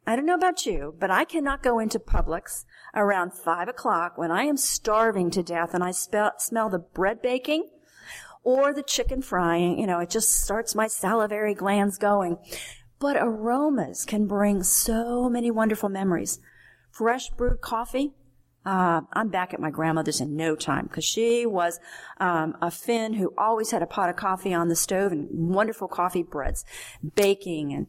I 0.06 0.16
don't 0.16 0.26
know 0.26 0.36
about 0.36 0.66
you, 0.66 0.96
but 1.00 1.12
I 1.12 1.26
cannot 1.26 1.62
go 1.62 1.80
into 1.80 2.00
Publix 2.00 2.66
around 2.96 3.34
five 3.34 3.68
o'clock 3.68 4.18
when 4.18 4.32
I 4.32 4.44
am 4.44 4.58
starving 4.58 5.30
to 5.32 5.44
death 5.44 5.74
and 5.74 5.84
I 5.84 5.92
smell 5.92 6.70
the 6.70 6.80
bread 6.80 7.22
baking 7.22 7.70
or 8.44 8.74
the 8.74 8.84
chicken 8.84 9.22
frying. 9.22 9.80
You 9.80 9.86
know, 9.86 10.00
it 10.00 10.10
just 10.10 10.42
starts 10.42 10.74
my 10.74 10.88
salivary 10.88 11.54
glands 11.54 11.98
going. 11.98 12.38
But 13.00 13.18
aromas 13.18 14.06
can 14.06 14.28
bring 14.28 14.64
so 14.64 15.30
many 15.30 15.52
wonderful 15.52 15.90
memories. 15.90 16.40
Fresh 16.92 17.30
brewed 17.32 17.62
coffee. 17.62 18.14
Uh, 18.64 19.02
I'm 19.14 19.30
back 19.30 19.56
at 19.56 19.60
my 19.60 19.72
grandmother's 19.72 20.22
in 20.22 20.36
no 20.36 20.56
time 20.56 20.86
because 20.86 21.04
she 21.04 21.48
was 21.48 21.80
um, 22.20 22.56
a 22.62 22.70
Finn 22.70 23.14
who 23.14 23.34
always 23.36 23.72
had 23.72 23.82
a 23.82 23.88
pot 23.88 24.12
of 24.12 24.18
coffee 24.18 24.54
on 24.54 24.68
the 24.68 24.76
stove 24.76 25.12
and 25.12 25.28
wonderful 25.32 25.88
coffee 25.88 26.22
breads, 26.22 26.64
baking 27.16 27.74
and 27.74 27.88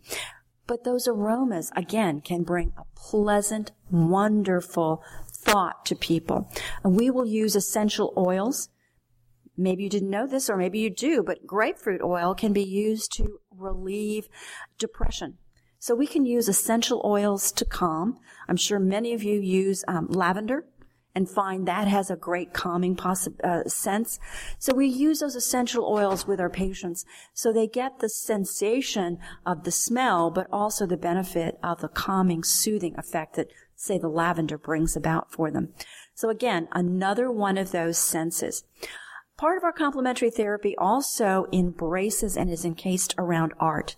but 0.73 0.85
those 0.85 1.07
aromas, 1.07 1.71
again, 1.77 2.23
can 2.23 2.45
bring 2.45 2.73
a 2.79 2.85
pleasant, 2.97 3.73
wonderful 3.91 5.05
thought 5.31 5.85
to 5.85 5.95
people. 5.95 6.51
And 6.83 6.99
we 6.99 7.11
will 7.11 7.27
use 7.27 7.55
essential 7.55 8.15
oils. 8.17 8.71
Maybe 9.55 9.83
you 9.83 9.91
didn't 9.91 10.09
know 10.09 10.27
this, 10.27 10.49
or 10.49 10.57
maybe 10.57 10.79
you 10.79 10.89
do, 10.89 11.23
but 11.23 11.47
grapefruit 11.47 12.01
oil 12.01 12.35
can 12.35 12.55
be 12.55 12.63
used 12.63 13.13
to 13.19 13.41
relieve 13.55 14.29
depression. 14.79 15.37
So 15.79 15.95
we 15.95 16.07
can 16.07 16.25
use 16.25 16.49
essential 16.49 17.03
oils 17.05 17.53
to 17.53 17.67
calm. 17.67 18.19
I'm 18.49 18.57
sure 18.57 18.79
many 18.79 19.13
of 19.13 19.23
you 19.23 19.39
use 19.41 19.85
um, 19.87 20.07
lavender 20.09 20.65
and 21.15 21.29
find 21.29 21.67
that 21.67 21.89
has 21.89 22.11
a 22.11 22.17
great 22.17 22.53
calming 22.53 22.97
possi- 22.97 23.41
uh, 23.45 23.69
sense. 23.69 24.19
So 24.59 24.75
we 24.75 24.87
use 24.87 25.21
those 25.21 25.37
essential 25.37 25.85
oils 25.85 26.27
with 26.27 26.41
our 26.41 26.51
patients 26.51 27.05
so 27.35 27.53
they 27.53 27.67
get 27.67 27.99
the 27.99 28.09
sensation 28.09 29.19
of 29.45 29.65
the 29.65 29.71
smell, 29.71 30.31
but 30.31 30.47
also 30.53 30.87
the 30.87 30.97
benefit 30.97 31.59
of 31.63 31.81
the 31.81 31.89
calming, 31.89 32.43
soothing 32.43 32.95
effect 32.99 33.37
that, 33.37 33.49
say, 33.77 33.99
the 33.99 34.09
lavender 34.09 34.59
brings 34.59 34.97
about 34.97 35.33
for 35.33 35.51
them. 35.51 35.75
So 36.15 36.31
again, 36.31 36.69
another 36.73 37.31
one 37.31 37.59
of 37.59 37.73
those 37.73 37.99
senses. 37.99 38.65
Part 39.37 39.57
of 39.57 39.65
our 39.65 39.73
complementary 39.73 40.31
therapy 40.31 40.77
also 40.77 41.47
embraces 41.53 42.37
and 42.37 42.51
is 42.51 42.65
encased 42.65 43.15
around 43.19 43.53
art. 43.59 43.97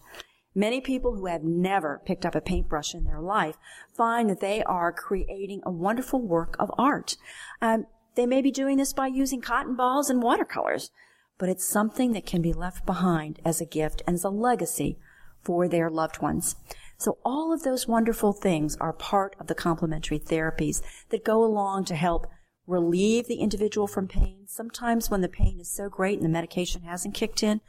Many 0.55 0.81
people 0.81 1.17
who 1.17 1.27
have 1.27 1.43
never 1.43 2.01
picked 2.05 2.25
up 2.25 2.35
a 2.35 2.41
paintbrush 2.41 2.95
in 2.95 3.05
their 3.05 3.21
life 3.21 3.57
find 3.93 4.31
that 4.31 4.41
they 4.41 4.63
are 4.63 4.93
creating 4.93 5.63
a 5.65 5.71
wonderful 5.71 6.21
work 6.21 6.55
of 6.59 6.71
art. 6.79 7.17
Um, 7.61 7.87
they 8.15 8.27
may 8.27 8.41
be 8.41 8.53
doing 8.53 8.77
this 8.77 8.93
by 8.93 9.09
using 9.09 9.41
cotton 9.41 9.75
balls 9.75 10.09
and 10.09 10.23
watercolors, 10.23 10.91
but 11.39 11.49
it's 11.49 11.67
something 11.67 12.13
that 12.13 12.27
can 12.27 12.41
be 12.41 12.53
left 12.53 12.87
behind 12.87 13.41
as 13.45 13.61
a 13.61 13.67
gift 13.67 14.03
and 14.07 14.15
as 14.15 14.23
a 14.23 14.31
legacy 14.31 14.99
for 15.43 15.67
their 15.67 15.91
loved 15.91 16.23
ones. 16.23 16.55
So 16.97 17.19
all 17.25 17.53
of 17.53 17.65
those 17.65 17.89
wonderful 17.89 18.33
things 18.33 18.77
are 18.77 18.93
part 18.93 19.35
of 19.41 19.49
the 19.49 19.55
complementary 19.55 20.21
therapies 20.21 20.83
that 21.11 21.25
go 21.25 21.45
along 21.45 21.87
to 21.87 21.97
help 21.97 22.29
relieve 22.67 23.27
the 23.27 23.41
individual 23.41 23.87
from 23.87 24.07
pain. 24.07 24.45
Sometimes 24.47 25.11
when 25.11 25.21
the 25.21 25.29
pain 25.29 25.59
is 25.61 25.71
so 25.71 25.89
great 25.89 26.17
and 26.17 26.25
the 26.25 26.33
medication 26.33 26.83
hasn't 26.83 27.15
kicked 27.15 27.43
in, 27.43 27.61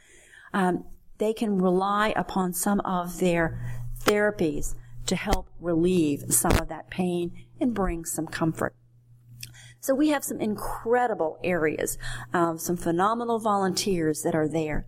um, 0.54 0.84
they 1.18 1.32
can 1.32 1.58
rely 1.58 2.12
upon 2.16 2.52
some 2.52 2.80
of 2.80 3.18
their 3.18 3.82
therapies 4.04 4.74
to 5.06 5.16
help 5.16 5.48
relieve 5.60 6.24
some 6.30 6.52
of 6.52 6.68
that 6.68 6.90
pain 6.90 7.32
and 7.60 7.74
bring 7.74 8.04
some 8.04 8.26
comfort. 8.26 8.74
So 9.80 9.94
we 9.94 10.08
have 10.08 10.24
some 10.24 10.40
incredible 10.40 11.38
areas, 11.44 11.96
um, 12.32 12.58
some 12.58 12.76
phenomenal 12.76 13.38
volunteers 13.38 14.22
that 14.22 14.34
are 14.34 14.48
there. 14.48 14.86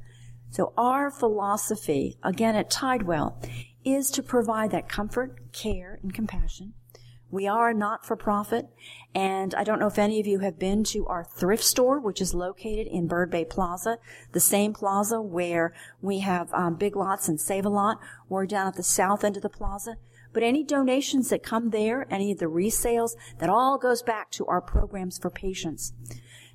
So 0.50 0.72
our 0.76 1.10
philosophy, 1.10 2.18
again 2.22 2.56
at 2.56 2.70
Tidewell, 2.70 3.40
is 3.84 4.10
to 4.10 4.22
provide 4.22 4.70
that 4.72 4.88
comfort, 4.88 5.52
care, 5.52 5.98
and 6.02 6.12
compassion 6.12 6.74
we 7.30 7.46
are 7.46 7.74
not 7.74 8.06
for 8.06 8.16
profit, 8.16 8.66
and 9.14 9.54
I 9.54 9.64
don't 9.64 9.78
know 9.78 9.86
if 9.86 9.98
any 9.98 10.18
of 10.18 10.26
you 10.26 10.38
have 10.40 10.58
been 10.58 10.82
to 10.84 11.06
our 11.06 11.24
thrift 11.24 11.62
store, 11.62 12.00
which 12.00 12.20
is 12.20 12.32
located 12.32 12.86
in 12.86 13.06
Bird 13.06 13.30
Bay 13.30 13.44
Plaza, 13.44 13.98
the 14.32 14.40
same 14.40 14.72
plaza 14.72 15.20
where 15.20 15.74
we 16.00 16.20
have 16.20 16.52
um, 16.54 16.76
Big 16.76 16.96
Lots 16.96 17.28
and 17.28 17.40
Save 17.40 17.66
a 17.66 17.68
Lot. 17.68 17.98
We're 18.28 18.46
down 18.46 18.66
at 18.66 18.76
the 18.76 18.82
south 18.82 19.24
end 19.24 19.36
of 19.36 19.42
the 19.42 19.48
plaza. 19.48 19.96
But 20.32 20.42
any 20.42 20.62
donations 20.62 21.30
that 21.30 21.42
come 21.42 21.70
there, 21.70 22.06
any 22.10 22.32
of 22.32 22.38
the 22.38 22.46
resales, 22.46 23.12
that 23.38 23.48
all 23.48 23.78
goes 23.78 24.02
back 24.02 24.30
to 24.32 24.46
our 24.46 24.60
programs 24.60 25.18
for 25.18 25.30
patients. 25.30 25.94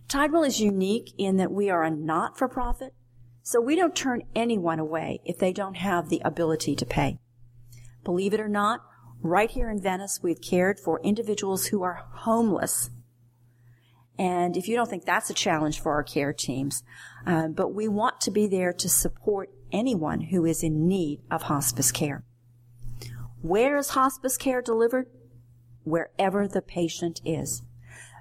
Tidewell 0.07 0.43
is 0.43 0.61
unique 0.61 1.13
in 1.17 1.37
that 1.37 1.51
we 1.51 1.69
are 1.69 1.83
a 1.83 1.89
not-for-profit, 1.89 2.93
so 3.41 3.59
we 3.59 3.75
don't 3.75 3.95
turn 3.95 4.23
anyone 4.35 4.79
away 4.79 5.21
if 5.25 5.37
they 5.37 5.51
don't 5.51 5.77
have 5.77 6.09
the 6.09 6.21
ability 6.23 6.75
to 6.75 6.85
pay. 6.85 7.19
Believe 8.03 8.33
it 8.33 8.39
or 8.39 8.47
not, 8.47 8.81
Right 9.25 9.49
here 9.49 9.69
in 9.69 9.81
Venice, 9.81 10.19
we've 10.21 10.41
cared 10.41 10.81
for 10.81 10.99
individuals 11.01 11.67
who 11.67 11.81
are 11.81 12.03
homeless. 12.11 12.89
And 14.19 14.57
if 14.57 14.67
you 14.67 14.75
don't 14.75 14.89
think 14.89 15.05
that's 15.05 15.29
a 15.29 15.33
challenge 15.33 15.79
for 15.79 15.93
our 15.93 16.03
care 16.03 16.33
teams, 16.33 16.83
uh, 17.25 17.47
but 17.47 17.73
we 17.73 17.87
want 17.87 18.19
to 18.21 18.31
be 18.31 18.47
there 18.47 18.73
to 18.73 18.89
support 18.89 19.49
anyone 19.71 20.19
who 20.19 20.45
is 20.45 20.61
in 20.61 20.89
need 20.89 21.21
of 21.31 21.43
hospice 21.43 21.89
care. 21.89 22.25
Where 23.41 23.77
is 23.77 23.91
hospice 23.91 24.35
care 24.35 24.61
delivered? 24.61 25.07
Wherever 25.85 26.45
the 26.45 26.61
patient 26.61 27.21
is. 27.23 27.61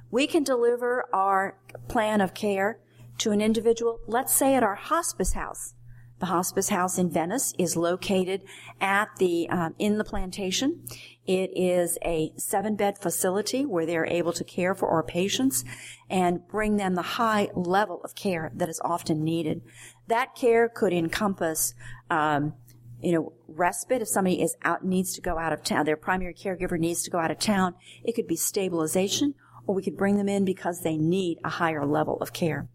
We 0.09 0.28
can 0.28 0.44
deliver 0.44 1.04
our 1.12 1.59
plan 1.88 2.21
of 2.21 2.32
care 2.32 2.78
to 3.18 3.32
an 3.32 3.40
individual, 3.40 3.99
let's 4.06 4.32
say 4.32 4.54
at 4.54 4.62
our 4.62 4.76
hospice 4.76 5.32
house. 5.32 5.75
The 6.23 6.26
hospice 6.26 6.69
house 6.69 6.99
in 6.99 7.11
Venice 7.11 7.52
is 7.59 7.75
located 7.75 8.45
at 8.81 9.09
the 9.19 9.49
um, 9.49 9.75
in 9.81 9.99
the 9.99 10.05
plantation. 10.05 10.85
It 11.26 11.50
is 11.57 11.99
a 12.05 12.33
seven 12.37 12.76
bed 12.76 12.97
facility 12.97 13.67
where 13.67 13.85
they're 13.87 14.07
able 14.07 14.33
to 14.35 14.45
care 14.45 14.73
for 14.76 14.88
our 14.88 15.02
patients 15.02 15.64
and 16.09 16.47
bring 16.47 16.76
them 16.76 16.95
the 16.95 17.02
high 17.02 17.49
level 17.57 18.00
of 18.05 18.14
care 18.14 18.52
that 18.55 18.69
is 18.69 18.81
often 18.85 19.25
needed. 19.25 19.62
That 20.07 20.37
care 20.37 20.69
could 20.69 20.93
encompass 20.93 21.75
um, 22.09 22.55
you 23.00 23.11
know, 23.11 23.33
respite 23.49 24.00
if 24.00 24.07
somebody 24.07 24.41
is 24.41 24.55
out, 24.62 24.85
needs 24.85 25.14
to 25.14 25.21
go 25.21 25.38
out 25.38 25.52
of 25.52 25.64
town, 25.64 25.87
their 25.87 25.97
primary 25.97 26.35
caregiver 26.35 26.79
needs 26.79 27.02
to 27.02 27.11
go 27.11 27.19
out 27.19 27.33
of 27.33 27.41
town. 27.41 27.75
It 28.05 28.14
could 28.14 28.29
be 28.29 28.37
stabilization, 28.37 29.35
or 29.67 29.75
we 29.75 29.82
could 29.82 29.97
bring 29.97 30.19
them 30.19 30.28
in 30.28 30.45
because 30.45 30.82
they 30.82 30.97
need 30.97 31.39
a 31.43 31.49
higher 31.49 31.85
level 31.85 32.19
of 32.19 32.32
care. 32.32 32.69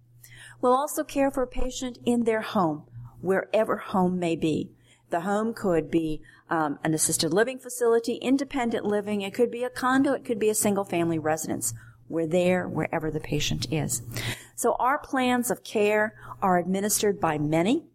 We'll 0.59 0.75
also 0.75 1.05
care 1.05 1.31
for 1.31 1.43
a 1.43 1.47
patient 1.47 1.97
in 2.03 2.25
their 2.25 2.41
home 2.41 2.87
wherever 3.21 3.77
home 3.77 4.19
may 4.19 4.35
be. 4.35 4.71
The 5.09 5.21
home 5.21 5.53
could 5.53 5.89
be 5.89 6.21
um, 6.49 6.79
an 6.83 6.93
assisted 6.93 7.33
living 7.33 7.59
facility, 7.59 8.15
independent 8.15 8.85
living. 8.85 9.21
It 9.21 9.33
could 9.33 9.51
be 9.51 9.63
a 9.63 9.69
condo. 9.69 10.13
It 10.13 10.25
could 10.25 10.39
be 10.39 10.49
a 10.49 10.55
single 10.55 10.83
family 10.83 11.19
residence. 11.19 11.73
We're 12.09 12.27
there 12.27 12.67
wherever 12.67 13.11
the 13.11 13.19
patient 13.19 13.67
is. 13.71 14.01
So 14.55 14.75
our 14.79 14.97
plans 14.97 15.51
of 15.51 15.63
care 15.63 16.15
are 16.41 16.57
administered 16.57 17.19
by 17.19 17.37
many. 17.37 17.85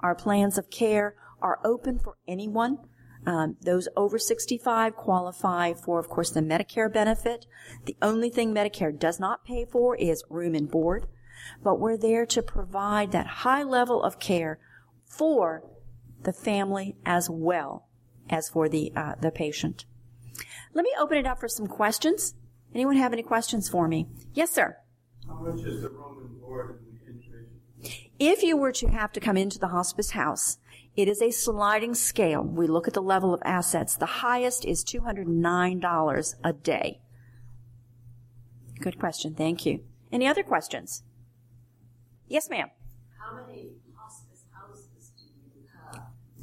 Our 0.00 0.14
plans 0.14 0.58
of 0.58 0.70
care 0.70 1.14
are 1.40 1.58
open 1.64 1.98
for 1.98 2.16
anyone. 2.28 2.78
Um, 3.24 3.56
those 3.62 3.88
over 3.96 4.18
65 4.18 4.96
qualify 4.96 5.74
for, 5.74 5.98
of 5.98 6.08
course, 6.08 6.30
the 6.30 6.40
Medicare 6.40 6.92
benefit. 6.92 7.46
The 7.84 7.96
only 8.02 8.30
thing 8.30 8.52
Medicare 8.52 8.96
does 8.96 9.20
not 9.20 9.44
pay 9.44 9.64
for 9.64 9.96
is 9.96 10.24
room 10.28 10.54
and 10.54 10.70
board. 10.70 11.06
But 11.62 11.78
we're 11.78 11.96
there 11.96 12.26
to 12.26 12.42
provide 12.42 13.12
that 13.12 13.26
high 13.26 13.62
level 13.62 14.02
of 14.02 14.18
care 14.18 14.58
for 15.12 15.62
the 16.22 16.32
family 16.32 16.96
as 17.04 17.28
well 17.28 17.88
as 18.30 18.48
for 18.48 18.68
the 18.68 18.92
uh, 18.96 19.14
the 19.20 19.30
patient. 19.30 19.84
Let 20.74 20.84
me 20.84 20.90
open 20.98 21.18
it 21.18 21.26
up 21.26 21.38
for 21.38 21.48
some 21.48 21.66
questions. 21.66 22.34
Anyone 22.74 22.96
have 22.96 23.12
any 23.12 23.22
questions 23.22 23.68
for 23.68 23.86
me? 23.86 24.08
Yes, 24.32 24.50
sir. 24.50 24.78
How 25.26 25.34
much 25.34 25.60
is 25.60 25.82
the 25.82 25.90
room 25.90 26.18
and 26.24 26.40
board 26.40 26.80
If 28.18 28.42
you 28.42 28.56
were 28.56 28.72
to 28.72 28.88
have 28.88 29.12
to 29.12 29.20
come 29.20 29.36
into 29.36 29.58
the 29.58 29.68
hospice 29.68 30.12
house, 30.12 30.58
it 30.96 31.08
is 31.08 31.20
a 31.20 31.30
sliding 31.30 31.94
scale. 31.94 32.42
We 32.42 32.66
look 32.66 32.88
at 32.88 32.94
the 32.94 33.02
level 33.02 33.34
of 33.34 33.42
assets. 33.44 33.96
The 33.96 34.06
highest 34.06 34.64
is 34.64 34.84
$209 34.84 36.34
a 36.42 36.52
day. 36.54 37.00
Good 38.80 38.98
question. 38.98 39.34
Thank 39.34 39.66
you. 39.66 39.80
Any 40.10 40.26
other 40.26 40.42
questions? 40.42 41.02
Yes, 42.26 42.48
ma'am. 42.48 42.70
How 43.18 43.36
many 43.36 43.72
all 43.91 43.91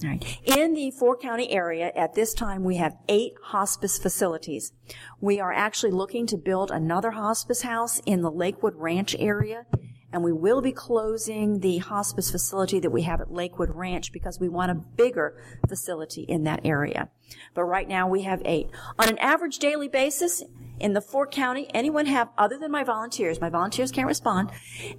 right. 0.04 0.24
In 0.46 0.74
the 0.74 0.92
four 0.92 1.18
county 1.18 1.52
area, 1.52 1.92
at 1.96 2.14
this 2.14 2.34
time, 2.34 2.64
we 2.64 2.78
have 2.78 2.96
eight 3.08 3.34
hospice 3.44 3.98
facilities. 3.98 4.72
We 5.20 5.40
are 5.40 5.54
actually 5.54 5.92
looking 5.92 6.28
to 6.28 6.38
build 6.38 6.72
another 6.72 7.12
hospice 7.12 7.62
house 7.64 8.00
in 8.06 8.22
the 8.22 8.32
Lakewood 8.32 8.76
Ranch 8.76 9.16
area, 9.20 9.66
and 10.12 10.24
we 10.24 10.32
will 10.32 10.62
be 10.62 10.72
closing 10.72 11.60
the 11.60 11.78
hospice 11.80 12.32
facility 12.32 12.80
that 12.80 12.92
we 12.92 13.04
have 13.04 13.22
at 13.22 13.32
Lakewood 13.32 13.76
Ranch 13.76 14.12
because 14.12 14.40
we 14.40 14.50
want 14.50 14.72
a 14.72 14.76
bigger 14.76 15.42
facility 15.68 16.24
in 16.24 16.44
that 16.44 16.62
area. 16.64 17.10
But 17.54 17.64
right 17.64 17.88
now 17.88 18.08
we 18.08 18.24
have 18.24 18.42
eight. 18.46 18.70
On 18.98 19.08
an 19.08 19.18
average 19.20 19.60
daily 19.60 19.88
basis, 19.88 20.44
in 20.80 20.94
the 20.94 21.02
four 21.02 21.28
county, 21.28 21.70
anyone 21.74 22.06
have, 22.06 22.30
other 22.38 22.58
than 22.58 22.72
my 22.72 22.84
volunteers, 22.84 23.42
my 23.42 23.50
volunteers 23.50 23.92
can't 23.92 24.08
respond, 24.08 24.52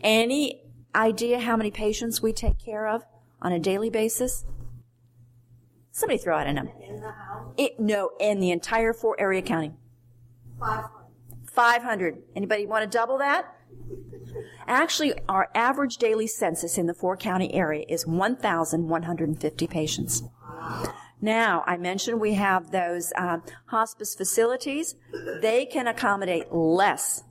any 0.03 0.63
idea 0.95 1.41
how 1.41 1.57
many 1.57 1.71
patients 1.71 2.21
we 2.21 2.33
take 2.33 2.59
care 2.59 2.87
of 2.87 3.05
on 3.41 3.53
a 3.53 3.59
daily 3.59 3.91
basis? 3.91 4.45
Somebody 5.93 6.19
throw 6.19 6.37
out 6.37 6.47
a 6.47 6.53
number. 6.53 6.73
In 6.83 7.01
the 7.01 7.11
house? 7.11 7.55
It, 7.57 7.81
no, 7.81 8.11
in 8.21 8.41
the 8.41 8.51
entire 8.51 8.93
four 8.93 9.17
area 9.19 9.43
county. 9.43 9.73
500. 10.59 10.91
500. 11.47 12.23
Anybody 12.37 12.67
want 12.67 12.91
to 12.91 12.99
double 12.99 13.19
that? 13.19 13.57
Actually, 14.67 15.15
our 15.29 15.49
average 15.55 15.97
daily 15.97 16.27
census 16.27 16.79
in 16.79 16.87
the 16.87 16.95
four 16.95 17.17
county 17.17 17.53
area 17.53 17.85
is 17.89 18.07
1,150 18.07 19.67
patients. 19.67 20.23
Now, 21.21 21.65
I 21.67 21.77
mentioned 21.77 22.21
we 22.21 22.35
have 22.35 22.71
those 22.71 23.13
um, 23.17 23.43
hospice 23.67 24.15
facilities. 24.15 24.95
They 25.43 25.67
can 25.67 25.87
accommodate 25.87 26.53
less 26.53 27.25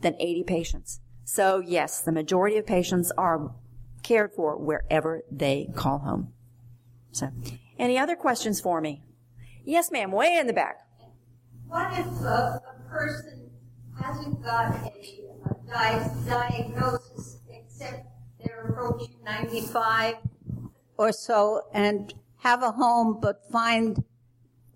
than 0.00 0.14
80 0.18 0.44
patients. 0.44 1.00
So, 1.24 1.58
yes, 1.58 2.00
the 2.00 2.12
majority 2.12 2.56
of 2.56 2.66
patients 2.66 3.12
are 3.18 3.52
cared 4.02 4.32
for 4.32 4.56
wherever 4.56 5.22
they 5.30 5.68
call 5.74 5.98
home. 5.98 6.32
So, 7.14 7.30
any 7.78 7.96
other 7.96 8.16
questions 8.16 8.60
for 8.60 8.80
me? 8.80 9.02
Yes, 9.64 9.90
ma'am, 9.92 10.10
way 10.10 10.36
in 10.36 10.48
the 10.48 10.52
back. 10.52 10.78
What 11.68 11.92
if 11.92 12.06
a, 12.06 12.60
a 12.60 12.88
person 12.90 13.50
hasn't 14.00 14.42
got 14.42 14.74
a, 14.74 14.92
a 15.48 15.54
di- 15.66 16.10
diagnosis 16.28 17.38
except 17.48 18.06
they're 18.44 18.66
approaching 18.68 19.14
95 19.24 20.16
or 20.98 21.12
so 21.12 21.62
and 21.72 22.12
have 22.38 22.62
a 22.62 22.72
home 22.72 23.18
but 23.20 23.40
find 23.50 24.04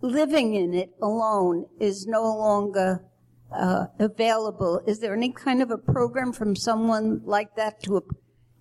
living 0.00 0.54
in 0.54 0.74
it 0.74 0.90
alone 1.02 1.66
is 1.80 2.06
no 2.06 2.22
longer 2.22 3.04
uh, 3.52 3.86
available. 3.98 4.80
Is 4.86 5.00
there 5.00 5.14
any 5.14 5.32
kind 5.32 5.60
of 5.60 5.70
a 5.70 5.78
program 5.78 6.32
from 6.32 6.54
someone 6.54 7.20
like 7.24 7.56
that 7.56 7.82
to 7.82 7.96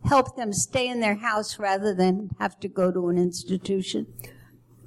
help 0.05 0.35
them 0.35 0.53
stay 0.53 0.87
in 0.87 0.99
their 0.99 1.15
house 1.15 1.59
rather 1.59 1.93
than 1.93 2.29
have 2.39 2.59
to 2.59 2.67
go 2.67 2.91
to 2.91 3.09
an 3.09 3.17
institution? 3.17 4.07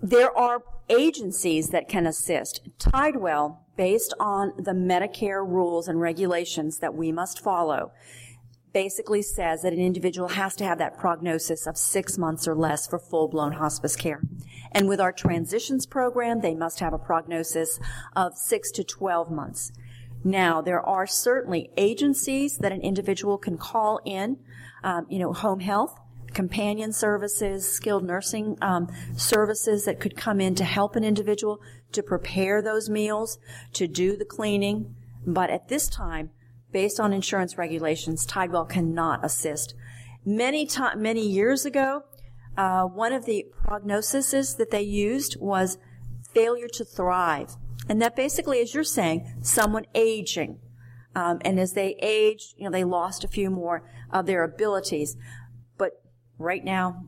There 0.03 0.37
are 0.37 0.63
agencies 0.89 1.69
that 1.69 1.89
can 1.89 2.07
assist. 2.07 2.63
Tidewell, 2.79 3.65
based 3.77 4.15
on 4.19 4.53
the 4.57 4.73
Medicare 4.73 5.47
rules 5.47 5.89
and 5.89 6.01
regulations 6.01 6.79
that 6.79 6.95
we 6.95 7.13
must 7.13 7.41
follow, 7.41 7.93
basically 8.73 9.23
says 9.23 9.63
that 9.63 9.73
an 9.73 9.81
individual 9.81 10.29
has 10.29 10.55
to 10.57 10.65
have 10.65 10.79
that 10.79 10.99
prognosis 10.99 11.67
of 11.67 11.77
six 11.77 12.17
months 12.17 12.47
or 12.47 12.55
less 12.55 12.87
for 12.87 12.99
full-blown 12.99 13.53
hospice 13.53 13.97
care. 13.97 14.23
And 14.73 14.89
with 14.89 15.01
our 15.01 15.13
transitions 15.13 15.87
program, 15.87 16.41
they 16.41 16.55
must 16.55 16.81
have 16.81 16.93
a 16.93 16.99
prognosis 16.99 17.81
of 18.15 18.37
six 18.37 18.71
to 18.73 18.85
12 18.85 19.31
months. 19.31 19.73
Now, 20.23 20.61
there 20.61 20.81
are 20.81 21.07
certainly 21.07 21.71
agencies 21.77 22.59
that 22.59 22.73
an 22.73 22.83
individual 22.83 23.39
can 23.39 23.57
call 23.57 24.01
in, 24.05 24.39
um, 24.85 25.07
you 25.09 25.19
know, 25.19 25.33
home 25.33 25.61
health, 25.61 25.99
companion 26.35 26.93
services, 26.93 27.71
skilled 27.71 28.05
nursing 28.05 28.57
um, 28.61 28.89
services 29.17 29.85
that 29.85 30.01
could 30.01 30.17
come 30.17 30.41
in 30.41 30.55
to 30.57 30.65
help 30.65 30.95
an 30.97 31.05
individual 31.05 31.61
to 31.93 32.03
prepare 32.03 32.63
those 32.63 32.89
meals, 32.89 33.39
to 33.73 33.89
do 33.89 34.17
the 34.17 34.25
cleaning. 34.25 34.95
But 35.27 35.51
at 35.51 35.69
this 35.69 35.89
time, 35.89 36.31
based 36.73 37.01
on 37.01 37.13
insurance 37.13 37.59
regulations, 37.59 38.25
Tidewell 38.25 38.67
cannot 38.67 39.25
assist. 39.25 39.75
Many 40.25 40.67
time, 40.67 41.03
many 41.03 41.27
years 41.27 41.65
ago, 41.65 42.05
uh, 42.57 42.85
one 42.85 43.13
of 43.13 43.25
the 43.25 43.47
prognoses 43.65 44.57
that 44.57 44.71
they 44.71 44.83
used 44.83 45.37
was 45.41 45.79
failure 46.35 46.69
to 46.69 46.85
thrive, 46.85 47.57
and 47.89 48.01
that 48.03 48.15
basically, 48.17 48.61
as 48.61 48.75
you're 48.75 48.85
saying, 48.85 49.39
someone 49.43 49.87
aging. 49.95 50.59
Um, 51.15 51.39
and 51.45 51.59
as 51.59 51.73
they 51.73 51.97
aged, 52.01 52.55
you 52.57 52.65
know, 52.65 52.71
they 52.71 52.85
lost 52.85 53.25
a 53.25 53.29
few 53.29 53.51
more 53.51 53.83
of 54.11 54.27
their 54.27 54.45
abilities. 54.45 55.17
But 55.77 56.03
right 56.39 56.65
now, 56.65 57.05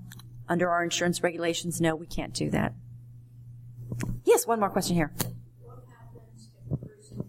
under 0.49 0.71
our 0.71 0.83
insurance 0.83 1.23
regulations, 1.23 1.81
no, 1.81 1.95
we 1.95 2.07
can't 2.07 2.35
do 2.35 2.51
that. 2.51 2.75
Yes, 4.25 4.47
one 4.47 4.59
more 4.61 4.71
question 4.71 4.97
here. 4.97 5.13
What 5.61 5.85
happens 5.89 6.49
if 6.67 6.73
a 6.73 6.77
person 6.77 7.25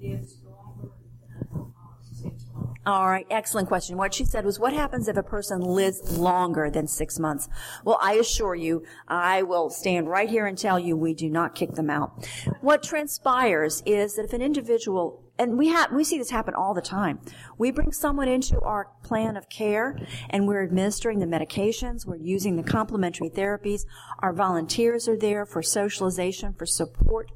all 2.86 3.08
right, 3.08 3.26
excellent 3.30 3.70
question. 3.70 3.96
What 3.96 4.14
she 4.14 4.26
said 4.26 4.44
was, 4.44 4.60
what 4.60 4.74
happens 4.74 5.08
if 5.08 5.16
a 5.16 5.24
person 5.24 5.62
lives 5.62 6.18
longer 6.18 6.70
than 6.70 6.86
six 6.88 7.18
months? 7.18 7.48
Well, 7.86 7.98
I 8.02 8.16
assure 8.16 8.56
you, 8.56 8.84
I 9.08 9.44
will 9.44 9.70
stand 9.70 10.10
right 10.10 10.30
here 10.30 10.46
and 10.46 10.58
tell 10.58 10.78
you 10.78 10.98
we 10.98 11.14
do 11.14 11.30
not 11.30 11.56
kick 11.56 11.74
them 11.74 11.90
out. 11.90 12.28
What 12.60 12.84
transpires 12.84 13.82
is 13.86 14.16
that 14.16 14.26
if 14.26 14.34
an 14.34 14.42
individual, 14.42 15.24
and 15.40 15.58
we 15.58 15.70
have, 15.70 15.94
we 15.94 16.04
see 16.04 16.18
this 16.18 16.30
happen 16.30 16.56
all 16.56 16.74
the 16.74 16.82
time. 16.82 17.22
We 17.58 17.72
bring 17.72 17.94
someone 17.94 18.28
into 18.28 18.60
our 18.60 18.90
plan 19.02 19.38
of 19.38 19.48
care 19.50 19.98
and 20.30 20.46
we're 20.46 20.64
administering 20.64 21.20
the 21.20 21.26
medications, 21.26 22.06
we're 22.06 22.18
using 22.18 22.58
the 22.58 22.64
complementary 22.64 23.30
therapies, 23.30 23.86
our 24.20 24.34
volunteers 24.34 25.08
are 25.08 25.18
there 25.18 25.46
for 25.46 25.64
socialization, 25.64 26.54
for 26.54 26.66
support, 26.66 27.32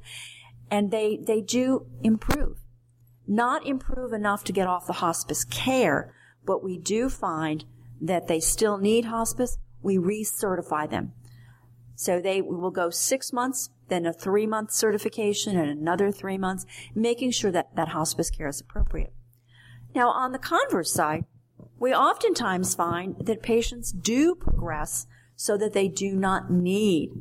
and 0.69 0.91
they, 0.91 1.17
they 1.25 1.39
do 1.39 1.87
improve 2.03 2.57
not 3.27 3.65
improve 3.65 4.13
enough 4.13 4.43
to 4.45 4.53
get 4.53 4.67
off 4.67 4.87
the 4.87 4.93
hospice 4.93 5.43
care, 5.43 6.13
but 6.45 6.63
we 6.63 6.77
do 6.77 7.09
find 7.09 7.65
that 7.99 8.27
they 8.27 8.39
still 8.39 8.77
need 8.77 9.05
hospice. 9.05 9.57
We 9.81 9.97
recertify 9.97 10.89
them. 10.89 11.13
So 11.95 12.21
they 12.21 12.41
will 12.41 12.71
go 12.71 12.89
six 12.89 13.33
months, 13.33 13.71
then 13.89 14.05
a 14.05 14.13
three 14.13 14.45
month 14.45 14.71
certification 14.71 15.57
and 15.57 15.69
another 15.69 16.11
three 16.11 16.37
months, 16.37 16.65
making 16.93 17.31
sure 17.31 17.51
that 17.51 17.75
that 17.75 17.89
hospice 17.89 18.29
care 18.29 18.47
is 18.47 18.61
appropriate. 18.61 19.13
Now 19.95 20.09
on 20.09 20.31
the 20.31 20.39
converse 20.39 20.91
side, 20.91 21.25
we 21.79 21.93
oftentimes 21.93 22.75
find 22.75 23.15
that 23.19 23.41
patients 23.41 23.91
do 23.91 24.35
progress 24.35 25.07
so 25.37 25.55
that 25.55 25.71
they 25.73 25.87
do 25.87 26.15
not 26.15 26.51
need 26.51 27.11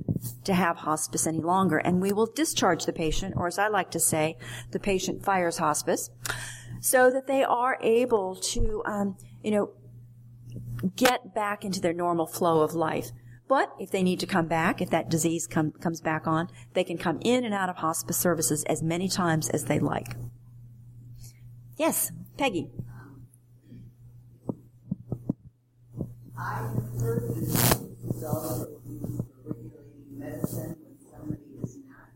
to 0.42 0.54
have 0.54 0.78
hospice 0.78 1.26
any 1.26 1.40
longer. 1.40 1.76
And 1.76 2.00
we 2.00 2.12
will 2.12 2.26
discharge 2.26 2.86
the 2.86 2.92
patient, 2.92 3.34
or 3.36 3.46
as 3.46 3.58
I 3.58 3.68
like 3.68 3.90
to 3.92 4.00
say, 4.00 4.38
the 4.72 4.80
patient 4.80 5.22
fires 5.22 5.58
hospice, 5.58 6.10
so 6.80 7.10
that 7.10 7.26
they 7.26 7.44
are 7.44 7.78
able 7.82 8.34
to, 8.34 8.82
um, 8.86 9.16
you 9.44 9.50
know, 9.50 9.70
get 10.96 11.34
back 11.34 11.64
into 11.64 11.80
their 11.80 11.92
normal 11.92 12.26
flow 12.26 12.62
of 12.62 12.74
life. 12.74 13.10
But 13.48 13.72
if 13.78 13.90
they 13.90 14.02
need 14.02 14.18
to 14.20 14.26
come 14.26 14.46
back, 14.46 14.80
if 14.80 14.90
that 14.90 15.10
disease 15.10 15.46
come, 15.46 15.72
comes 15.72 16.00
back 16.00 16.26
on, 16.26 16.48
they 16.72 16.84
can 16.84 16.96
come 16.96 17.18
in 17.20 17.44
and 17.44 17.52
out 17.54 17.68
of 17.68 17.76
hospice 17.76 18.16
services 18.16 18.64
as 18.64 18.82
many 18.82 19.08
times 19.08 19.50
as 19.50 19.66
they 19.66 19.78
like. 19.78 20.16
Yes, 21.76 22.10
Peggy. 22.38 22.70
I 26.38 26.70
heard 26.98 27.34
this 27.36 27.85
regulating 28.22 30.18
medicine 30.18 30.76
when 30.80 30.96
somebody 31.10 31.42
is 31.62 31.78
not 31.88 32.08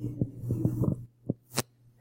in 0.00 0.16
acute 0.20 0.96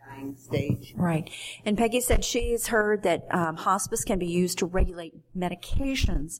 dying 0.05 0.35
stage. 0.37 0.93
Right. 0.97 1.29
And 1.65 1.77
Peggy 1.77 2.01
said 2.01 2.23
she's 2.23 2.67
heard 2.67 3.03
that 3.03 3.25
um, 3.31 3.57
hospice 3.57 4.03
can 4.03 4.19
be 4.19 4.27
used 4.27 4.57
to 4.59 4.65
regulate 4.65 5.13
medications 5.37 6.39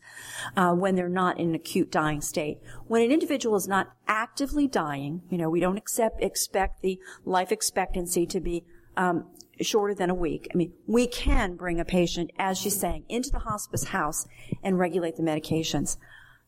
uh, 0.56 0.74
when 0.74 0.96
they're 0.96 1.10
not 1.10 1.40
in 1.40 1.50
an 1.50 1.56
acute 1.56 1.92
dying 1.92 2.22
state. 2.22 2.60
When 2.88 3.02
an 3.02 3.12
individual 3.12 3.56
is 3.56 3.68
not 3.68 3.94
actively 4.08 4.68
dying, 4.68 5.22
you 5.30 5.38
know, 5.38 5.50
we 5.50 5.60
don't 5.60 5.78
accept, 5.78 6.22
expect 6.24 6.82
the 6.82 7.00
life 7.26 7.52
expectancy 7.52 8.26
to 8.28 8.40
be 8.40 8.66
um, 8.98 9.26
shorter 9.62 9.94
than 9.94 10.10
a 10.10 10.16
week. 10.16 10.48
I 10.54 10.58
mean, 10.58 10.74
we 10.88 11.08
can 11.08 11.56
bring 11.56 11.80
a 11.80 11.86
patient, 11.86 12.32
as 12.38 12.58
she's 12.58 12.80
saying, 12.80 13.06
into 13.10 13.30
the 13.30 13.40
hospice 13.40 13.86
house 13.86 14.26
and 14.64 14.80
regulate 14.80 15.16
the 15.16 15.24
medications 15.24 15.98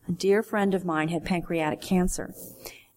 a 0.07 0.11
dear 0.11 0.43
friend 0.43 0.73
of 0.73 0.85
mine 0.85 1.09
had 1.09 1.25
pancreatic 1.25 1.81
cancer. 1.81 2.33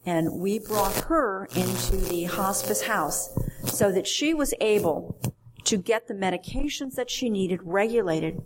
And 0.05 0.41
we 0.41 0.59
brought 0.59 0.95
her 1.05 1.49
into 1.55 1.97
the 1.97 2.25
hospice 2.25 2.83
house 2.83 3.37
so 3.65 3.93
that 3.93 4.07
she 4.07 4.33
was 4.33 4.55
able 4.61 5.19
to 5.65 5.77
get 5.77 6.09
the 6.09 6.15
medications 6.15 6.95
that 6.95 7.11
she 7.11 7.29
needed 7.29 7.61
regulated. 7.63 8.43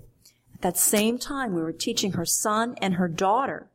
At 0.55 0.62
that 0.62 0.77
same 0.77 1.18
time, 1.18 1.55
we 1.55 1.62
were 1.62 1.72
teaching 1.72 2.12
her 2.12 2.25
son 2.25 2.75
and 2.81 2.94
her 2.94 3.09
daughter 3.09 3.70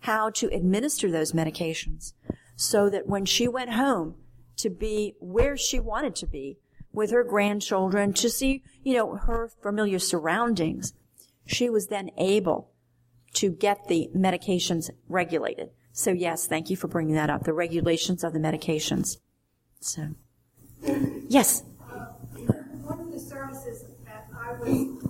how 0.00 0.30
to 0.30 0.52
administer 0.52 1.10
those 1.10 1.32
medications 1.32 2.12
so 2.56 2.88
that 2.90 3.08
when 3.08 3.24
she 3.24 3.48
went 3.48 3.72
home 3.72 4.16
to 4.56 4.70
be 4.70 5.14
where 5.18 5.56
she 5.56 5.80
wanted 5.80 6.14
to 6.16 6.26
be 6.26 6.58
with 6.92 7.10
her 7.10 7.24
grandchildren, 7.24 8.12
to 8.12 8.30
see, 8.30 8.62
you 8.82 8.94
know, 8.94 9.16
her 9.16 9.50
familiar 9.60 9.98
surroundings, 9.98 10.94
she 11.44 11.68
was 11.68 11.88
then 11.88 12.10
able 12.16 12.70
to 13.34 13.50
get 13.50 13.88
the 13.88 14.08
medications 14.16 14.90
regulated. 15.08 15.70
So 15.92 16.10
yes, 16.10 16.46
thank 16.46 16.70
you 16.70 16.76
for 16.76 16.88
bringing 16.88 17.14
that 17.14 17.30
up, 17.30 17.44
the 17.44 17.52
regulations 17.52 18.24
of 18.24 18.32
the 18.32 18.38
medications. 18.38 19.18
So, 19.80 20.08
yes? 21.28 21.62
Uh, 21.80 22.06
one 22.82 23.00
of 23.00 23.12
the 23.12 23.18
services 23.18 23.84
that 24.04 24.26
I 24.34 24.52
was 24.58 24.68
um, 24.68 25.02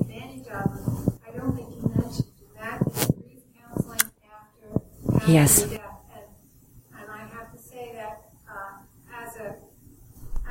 advantage 0.00 0.46
of, 0.48 1.18
I 1.26 1.36
don't 1.36 1.56
think 1.56 1.70
you 1.70 1.92
mentioned, 1.94 2.26
that 2.58 2.82
is 2.86 3.06
grief 3.06 3.42
counseling 3.58 4.00
after, 4.00 5.16
after 5.16 5.30
yes. 5.30 5.62
death. 5.62 5.80
And, 6.14 7.00
and 7.00 7.10
I 7.10 7.26
have 7.36 7.52
to 7.52 7.58
say 7.58 7.92
that 7.94 8.32
uh, 8.50 9.24
as 9.24 9.36
a 9.36 9.56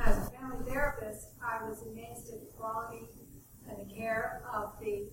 as 0.04 0.26
a 0.26 0.30
family 0.30 0.68
therapist, 0.68 1.28
I 1.40 1.62
was 1.68 1.82
amazed 1.82 2.32
at 2.32 2.40
the 2.40 2.46
quality 2.56 3.06
and 3.68 3.78
the 3.78 3.94
care 3.94 4.42
of 4.52 4.72
the 4.80 5.06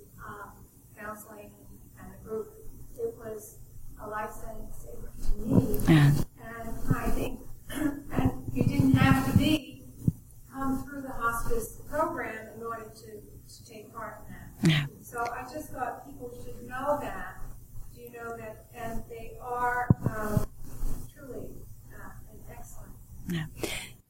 counseling 1.00 1.52
and 2.00 2.14
the 2.14 2.30
group, 2.30 2.54
it 3.00 3.16
was 3.18 3.58
a 4.20 4.26
life-saving 4.26 5.86
to. 5.86 5.92
Yeah. 5.92 6.12
And 6.42 6.96
I 6.96 7.10
think, 7.12 7.40
and 7.70 8.32
you 8.54 8.64
didn't 8.64 8.94
have 8.94 9.32
to 9.32 9.38
be 9.38 9.84
come 10.52 10.84
through 10.84 11.02
the 11.02 11.10
hospice 11.10 11.82
program 11.90 12.48
in 12.56 12.64
order 12.64 12.84
to, 12.84 13.56
to 13.56 13.66
take 13.66 13.94
part 13.94 14.22
in 14.28 14.34
that. 14.34 14.72
Yeah. 14.72 14.86
So 15.02 15.20
I 15.22 15.44
just 15.52 15.70
thought 15.70 16.06
people 16.06 16.32
should 16.44 16.68
know 16.68 17.00
that. 17.02 17.40
Do 17.96 18.02
you 18.02 18.12
know 18.12 18.36
that? 18.38 18.66
And 18.76 19.04
they 19.10 19.38
are 19.42 19.88
um, 20.04 20.46
truly 21.14 21.48
uh, 21.94 22.10
an 22.32 22.40
excellent. 22.52 22.92
Yeah. 23.30 23.46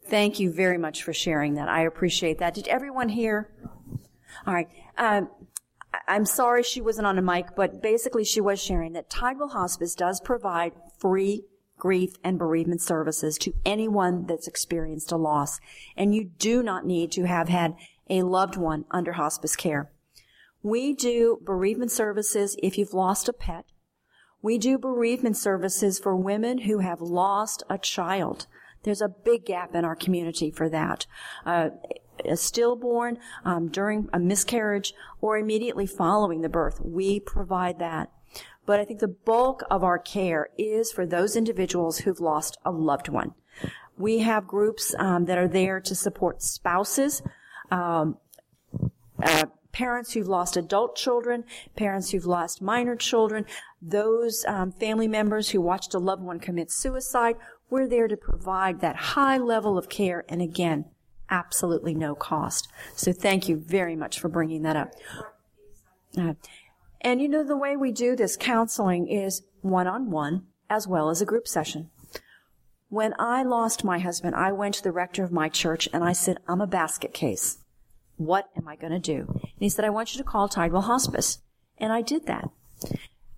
Thank 0.07 0.39
you 0.39 0.51
very 0.51 0.79
much 0.79 1.03
for 1.03 1.13
sharing 1.13 1.53
that. 1.55 1.69
I 1.69 1.81
appreciate 1.81 2.39
that. 2.39 2.55
Did 2.55 2.67
everyone 2.67 3.09
hear? 3.09 3.49
All 4.47 4.53
right. 4.53 4.69
Um, 4.97 5.29
I'm 6.09 6.25
sorry 6.25 6.63
she 6.63 6.81
wasn't 6.81 7.05
on 7.05 7.19
a 7.19 7.21
mic, 7.21 7.55
but 7.55 7.83
basically 7.83 8.25
she 8.25 8.41
was 8.41 8.61
sharing 8.61 8.93
that 8.93 9.11
Tidewell 9.11 9.49
Hospice 9.49 9.93
does 9.93 10.19
provide 10.19 10.73
free 10.97 11.45
grief 11.77 12.13
and 12.23 12.37
bereavement 12.37 12.81
services 12.81 13.37
to 13.37 13.53
anyone 13.63 14.25
that's 14.25 14.47
experienced 14.47 15.11
a 15.11 15.17
loss. 15.17 15.59
And 15.95 16.13
you 16.13 16.25
do 16.25 16.63
not 16.63 16.85
need 16.85 17.11
to 17.13 17.25
have 17.25 17.47
had 17.47 17.75
a 18.09 18.23
loved 18.23 18.57
one 18.57 18.85
under 18.89 19.13
hospice 19.13 19.55
care. 19.55 19.91
We 20.63 20.93
do 20.93 21.39
bereavement 21.43 21.91
services 21.91 22.57
if 22.61 22.77
you've 22.77 22.93
lost 22.93 23.29
a 23.29 23.33
pet. 23.33 23.65
We 24.41 24.57
do 24.57 24.77
bereavement 24.77 25.37
services 25.37 25.99
for 25.99 26.15
women 26.15 26.59
who 26.59 26.79
have 26.79 27.01
lost 27.01 27.63
a 27.69 27.77
child. 27.77 28.47
There's 28.83 29.01
a 29.01 29.09
big 29.09 29.45
gap 29.45 29.75
in 29.75 29.85
our 29.85 29.95
community 29.95 30.49
for 30.51 30.69
that. 30.69 31.05
Uh, 31.45 31.69
a 32.25 32.37
stillborn, 32.37 33.17
um, 33.45 33.67
during 33.69 34.09
a 34.13 34.19
miscarriage, 34.19 34.93
or 35.21 35.37
immediately 35.37 35.85
following 35.85 36.41
the 36.41 36.49
birth, 36.49 36.79
we 36.81 37.19
provide 37.19 37.79
that. 37.79 38.11
But 38.65 38.79
I 38.79 38.85
think 38.85 38.99
the 38.99 39.07
bulk 39.07 39.63
of 39.71 39.83
our 39.83 39.97
care 39.97 40.49
is 40.57 40.91
for 40.91 41.05
those 41.05 41.35
individuals 41.35 41.99
who've 41.99 42.19
lost 42.19 42.57
a 42.63 42.71
loved 42.71 43.09
one. 43.09 43.33
We 43.97 44.19
have 44.19 44.47
groups 44.47 44.95
um, 44.99 45.25
that 45.25 45.37
are 45.37 45.47
there 45.47 45.79
to 45.81 45.95
support 45.95 46.41
spouses, 46.41 47.21
um, 47.71 48.17
uh, 49.21 49.45
parents 49.71 50.13
who've 50.13 50.27
lost 50.27 50.55
adult 50.55 50.95
children, 50.95 51.45
parents 51.75 52.11
who've 52.11 52.25
lost 52.25 52.61
minor 52.61 52.95
children, 52.95 53.45
those 53.81 54.45
um, 54.47 54.71
family 54.71 55.07
members 55.07 55.49
who 55.49 55.61
watched 55.61 55.93
a 55.93 55.99
loved 55.99 56.21
one 56.21 56.39
commit 56.39 56.71
suicide. 56.71 57.35
We're 57.69 57.87
there 57.87 58.07
to 58.07 58.17
provide 58.17 58.81
that 58.81 58.95
high 58.95 59.37
level 59.37 59.77
of 59.77 59.89
care, 59.89 60.25
and 60.29 60.41
again, 60.41 60.85
absolutely 61.29 61.93
no 61.93 62.15
cost. 62.15 62.67
So 62.95 63.13
thank 63.13 63.47
you 63.47 63.57
very 63.57 63.95
much 63.95 64.19
for 64.19 64.29
bringing 64.29 64.63
that 64.63 64.75
up. 64.75 64.91
Uh, 66.17 66.33
and 67.01 67.21
you 67.21 67.29
know, 67.29 67.43
the 67.43 67.57
way 67.57 67.77
we 67.77 67.91
do 67.91 68.15
this 68.15 68.35
counseling 68.35 69.07
is 69.07 69.43
one 69.61 69.87
on 69.87 70.11
one 70.11 70.47
as 70.69 70.87
well 70.87 71.09
as 71.09 71.21
a 71.21 71.25
group 71.25 71.47
session. 71.47 71.89
When 72.89 73.13
I 73.19 73.43
lost 73.43 73.83
my 73.83 73.99
husband, 73.99 74.35
I 74.35 74.51
went 74.51 74.75
to 74.75 74.83
the 74.83 74.91
rector 74.91 75.23
of 75.23 75.31
my 75.31 75.47
church 75.47 75.87
and 75.93 76.03
I 76.03 76.13
said, 76.13 76.37
I'm 76.47 76.61
a 76.61 76.67
basket 76.67 77.13
case. 77.13 77.59
What 78.17 78.49
am 78.57 78.67
I 78.67 78.75
going 78.75 78.91
to 78.91 78.99
do? 78.99 79.27
And 79.29 79.59
he 79.59 79.69
said, 79.69 79.85
I 79.85 79.89
want 79.91 80.13
you 80.13 80.17
to 80.17 80.23
call 80.23 80.49
Tidewell 80.49 80.81
Hospice. 80.81 81.39
And 81.77 81.93
I 81.93 82.01
did 82.01 82.25
that. 82.25 82.49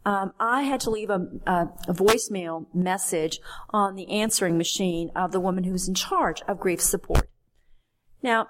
Um, 0.04 0.34
I 0.40 0.64
had 0.64 0.80
to 0.82 0.90
leave 0.90 1.12
a, 1.12 1.28
a, 1.46 1.70
a, 1.88 1.94
voicemail 1.94 2.66
message 2.74 3.40
on 3.70 3.96
the 3.96 4.10
answering 4.10 4.58
machine 4.58 5.12
of 5.16 5.32
the 5.32 5.40
woman 5.40 5.64
who's 5.64 5.88
in 5.88 5.94
charge 5.94 6.42
of 6.48 6.60
grief 6.60 6.82
support. 6.82 7.30
Now, 8.22 8.48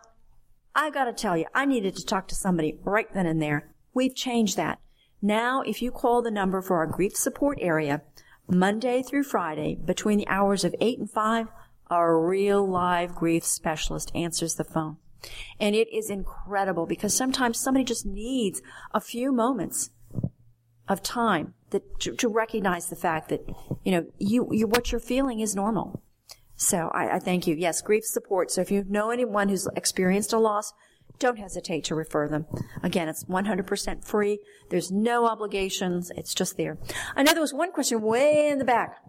I 0.75 0.89
got 0.89 1.05
to 1.05 1.13
tell 1.13 1.37
you, 1.37 1.45
I 1.53 1.65
needed 1.65 1.95
to 1.97 2.05
talk 2.05 2.27
to 2.29 2.35
somebody 2.35 2.79
right 2.83 3.11
then 3.13 3.25
and 3.25 3.41
there. 3.41 3.73
We've 3.93 4.15
changed 4.15 4.57
that. 4.57 4.79
Now, 5.21 5.61
if 5.61 5.81
you 5.81 5.91
call 5.91 6.21
the 6.21 6.31
number 6.31 6.61
for 6.61 6.77
our 6.77 6.87
grief 6.87 7.15
support 7.15 7.57
area, 7.61 8.01
Monday 8.47 9.03
through 9.03 9.23
Friday, 9.23 9.75
between 9.75 10.17
the 10.17 10.27
hours 10.27 10.63
of 10.63 10.75
8 10.79 10.99
and 10.99 11.09
5, 11.09 11.47
our 11.89 12.19
real 12.19 12.67
live 12.67 13.15
grief 13.15 13.43
specialist 13.43 14.11
answers 14.15 14.55
the 14.55 14.63
phone. 14.63 14.97
And 15.59 15.75
it 15.75 15.93
is 15.93 16.09
incredible 16.09 16.85
because 16.85 17.15
sometimes 17.15 17.59
somebody 17.59 17.83
just 17.83 18.05
needs 18.05 18.61
a 18.93 18.99
few 18.99 19.31
moments 19.31 19.91
of 20.87 21.03
time 21.03 21.53
that, 21.69 21.99
to, 21.99 22.15
to 22.15 22.27
recognize 22.27 22.87
the 22.87 22.95
fact 22.95 23.29
that, 23.29 23.47
you 23.83 23.91
know, 23.91 24.05
you, 24.17 24.47
you, 24.51 24.67
what 24.67 24.91
you're 24.91 24.99
feeling 24.99 25.39
is 25.39 25.55
normal. 25.55 26.01
So 26.61 26.91
I, 26.93 27.15
I 27.15 27.19
thank 27.19 27.47
you. 27.47 27.55
Yes, 27.55 27.81
grief 27.81 28.05
support. 28.05 28.51
So 28.51 28.61
if 28.61 28.69
you 28.69 28.85
know 28.87 29.09
anyone 29.09 29.49
who's 29.49 29.67
experienced 29.75 30.31
a 30.31 30.37
loss, 30.37 30.73
don't 31.17 31.39
hesitate 31.39 31.83
to 31.85 31.95
refer 31.95 32.27
them. 32.27 32.45
Again, 32.83 33.09
it's 33.09 33.23
100% 33.23 34.05
free. 34.05 34.39
There's 34.69 34.91
no 34.91 35.25
obligations. 35.25 36.11
It's 36.15 36.35
just 36.35 36.57
there. 36.57 36.77
I 37.15 37.23
know 37.23 37.31
there 37.33 37.41
was 37.41 37.51
one 37.53 37.71
question 37.71 37.99
way 38.01 38.47
in 38.49 38.59
the 38.59 38.65
back. 38.65 39.01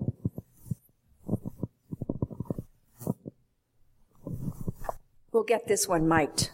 We'll 5.31 5.45
get 5.45 5.69
this 5.69 5.87
one 5.87 6.09
mic'd. 6.09 6.53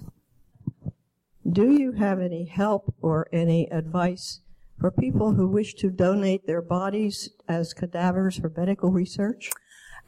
Do 1.48 1.70
you 1.70 1.92
have 1.92 2.18
any 2.18 2.46
help 2.46 2.92
or 3.00 3.28
any 3.32 3.70
advice 3.70 4.40
for 4.80 4.90
people 4.90 5.34
who 5.34 5.46
wish 5.46 5.74
to 5.74 5.90
donate 5.90 6.48
their 6.48 6.62
bodies 6.62 7.30
as 7.48 7.72
cadavers 7.72 8.36
for 8.38 8.52
medical 8.56 8.90
research? 8.90 9.50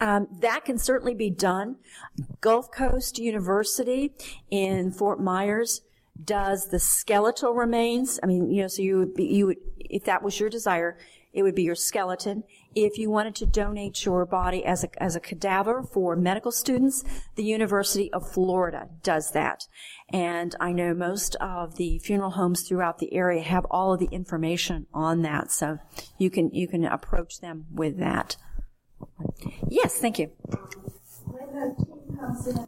Um, 0.00 0.28
that 0.40 0.64
can 0.64 0.78
certainly 0.78 1.14
be 1.14 1.30
done. 1.30 1.76
Gulf 2.40 2.70
Coast 2.72 3.18
University 3.18 4.12
in 4.50 4.90
Fort 4.92 5.20
Myers 5.20 5.82
does 6.22 6.68
the 6.68 6.78
skeletal 6.78 7.52
remains. 7.52 8.18
I 8.22 8.26
mean, 8.26 8.50
you 8.50 8.62
know, 8.62 8.68
so 8.68 8.82
you 8.82 8.98
would 8.98 9.14
be, 9.14 9.24
you 9.24 9.46
would, 9.46 9.58
if 9.78 10.04
that 10.04 10.22
was 10.22 10.40
your 10.40 10.48
desire, 10.48 10.98
it 11.32 11.42
would 11.42 11.54
be 11.54 11.62
your 11.62 11.74
skeleton. 11.74 12.44
If 12.74 12.98
you 12.98 13.10
wanted 13.10 13.34
to 13.36 13.46
donate 13.46 14.04
your 14.04 14.24
body 14.26 14.64
as 14.64 14.84
a, 14.84 15.02
as 15.02 15.16
a 15.16 15.20
cadaver 15.20 15.82
for 15.82 16.16
medical 16.16 16.52
students, 16.52 17.04
the 17.36 17.44
University 17.44 18.12
of 18.12 18.30
Florida 18.30 18.88
does 19.02 19.32
that. 19.32 19.66
And 20.12 20.54
I 20.60 20.72
know 20.72 20.94
most 20.94 21.36
of 21.36 21.76
the 21.76 21.98
funeral 21.98 22.30
homes 22.30 22.66
throughout 22.66 22.98
the 22.98 23.12
area 23.12 23.42
have 23.42 23.64
all 23.70 23.92
of 23.92 24.00
the 24.00 24.08
information 24.10 24.86
on 24.92 25.22
that. 25.22 25.50
So 25.50 25.78
you 26.18 26.30
can, 26.30 26.50
you 26.52 26.68
can 26.68 26.84
approach 26.84 27.40
them 27.40 27.66
with 27.72 27.98
that. 27.98 28.36
Yes, 29.68 29.98
thank 29.98 30.18
you. 30.18 30.30
When 31.24 31.48
a 31.56 31.74
team 31.74 32.18
comes 32.18 32.46
in, 32.46 32.66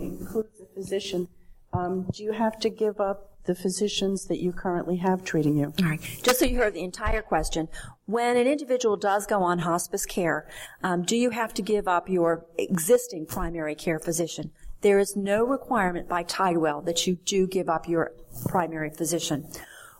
includes 0.00 0.60
a 0.60 0.66
physician, 0.74 1.28
um, 1.72 2.06
do 2.12 2.22
you 2.22 2.32
have 2.32 2.58
to 2.60 2.70
give 2.70 3.00
up 3.00 3.32
the 3.44 3.54
physicians 3.54 4.26
that 4.26 4.38
you 4.38 4.52
currently 4.52 4.96
have 4.96 5.24
treating 5.24 5.56
you? 5.56 5.72
All 5.80 5.88
right. 5.88 6.00
Just 6.22 6.38
so 6.38 6.44
you 6.44 6.58
heard 6.58 6.74
the 6.74 6.82
entire 6.82 7.22
question, 7.22 7.68
when 8.06 8.36
an 8.36 8.46
individual 8.46 8.96
does 8.96 9.26
go 9.26 9.42
on 9.42 9.60
hospice 9.60 10.06
care, 10.06 10.46
um, 10.82 11.02
do 11.02 11.16
you 11.16 11.30
have 11.30 11.54
to 11.54 11.62
give 11.62 11.88
up 11.88 12.08
your 12.08 12.44
existing 12.58 13.26
primary 13.26 13.74
care 13.74 13.98
physician? 13.98 14.50
There 14.82 14.98
is 14.98 15.16
no 15.16 15.44
requirement 15.44 16.08
by 16.08 16.22
Tidewell 16.22 16.82
that 16.82 17.06
you 17.06 17.16
do 17.16 17.46
give 17.46 17.68
up 17.68 17.88
your 17.88 18.12
primary 18.46 18.90
physician. 18.90 19.48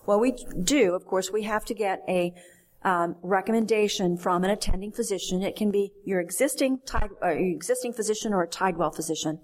Well, 0.06 0.20
we 0.20 0.32
do, 0.32 0.94
of 0.94 1.04
course, 1.04 1.32
we 1.32 1.42
have 1.42 1.64
to 1.66 1.74
get 1.74 2.02
a 2.08 2.32
um, 2.82 3.16
recommendation 3.22 4.16
from 4.16 4.44
an 4.44 4.50
attending 4.50 4.92
physician. 4.92 5.42
It 5.42 5.56
can 5.56 5.70
be 5.70 5.92
your 6.04 6.20
existing 6.20 6.80
tide, 6.86 7.10
uh, 7.22 7.30
your 7.30 7.54
existing 7.54 7.92
physician 7.92 8.32
or 8.32 8.42
a 8.42 8.48
Tidewell 8.48 8.92
physician 8.92 9.40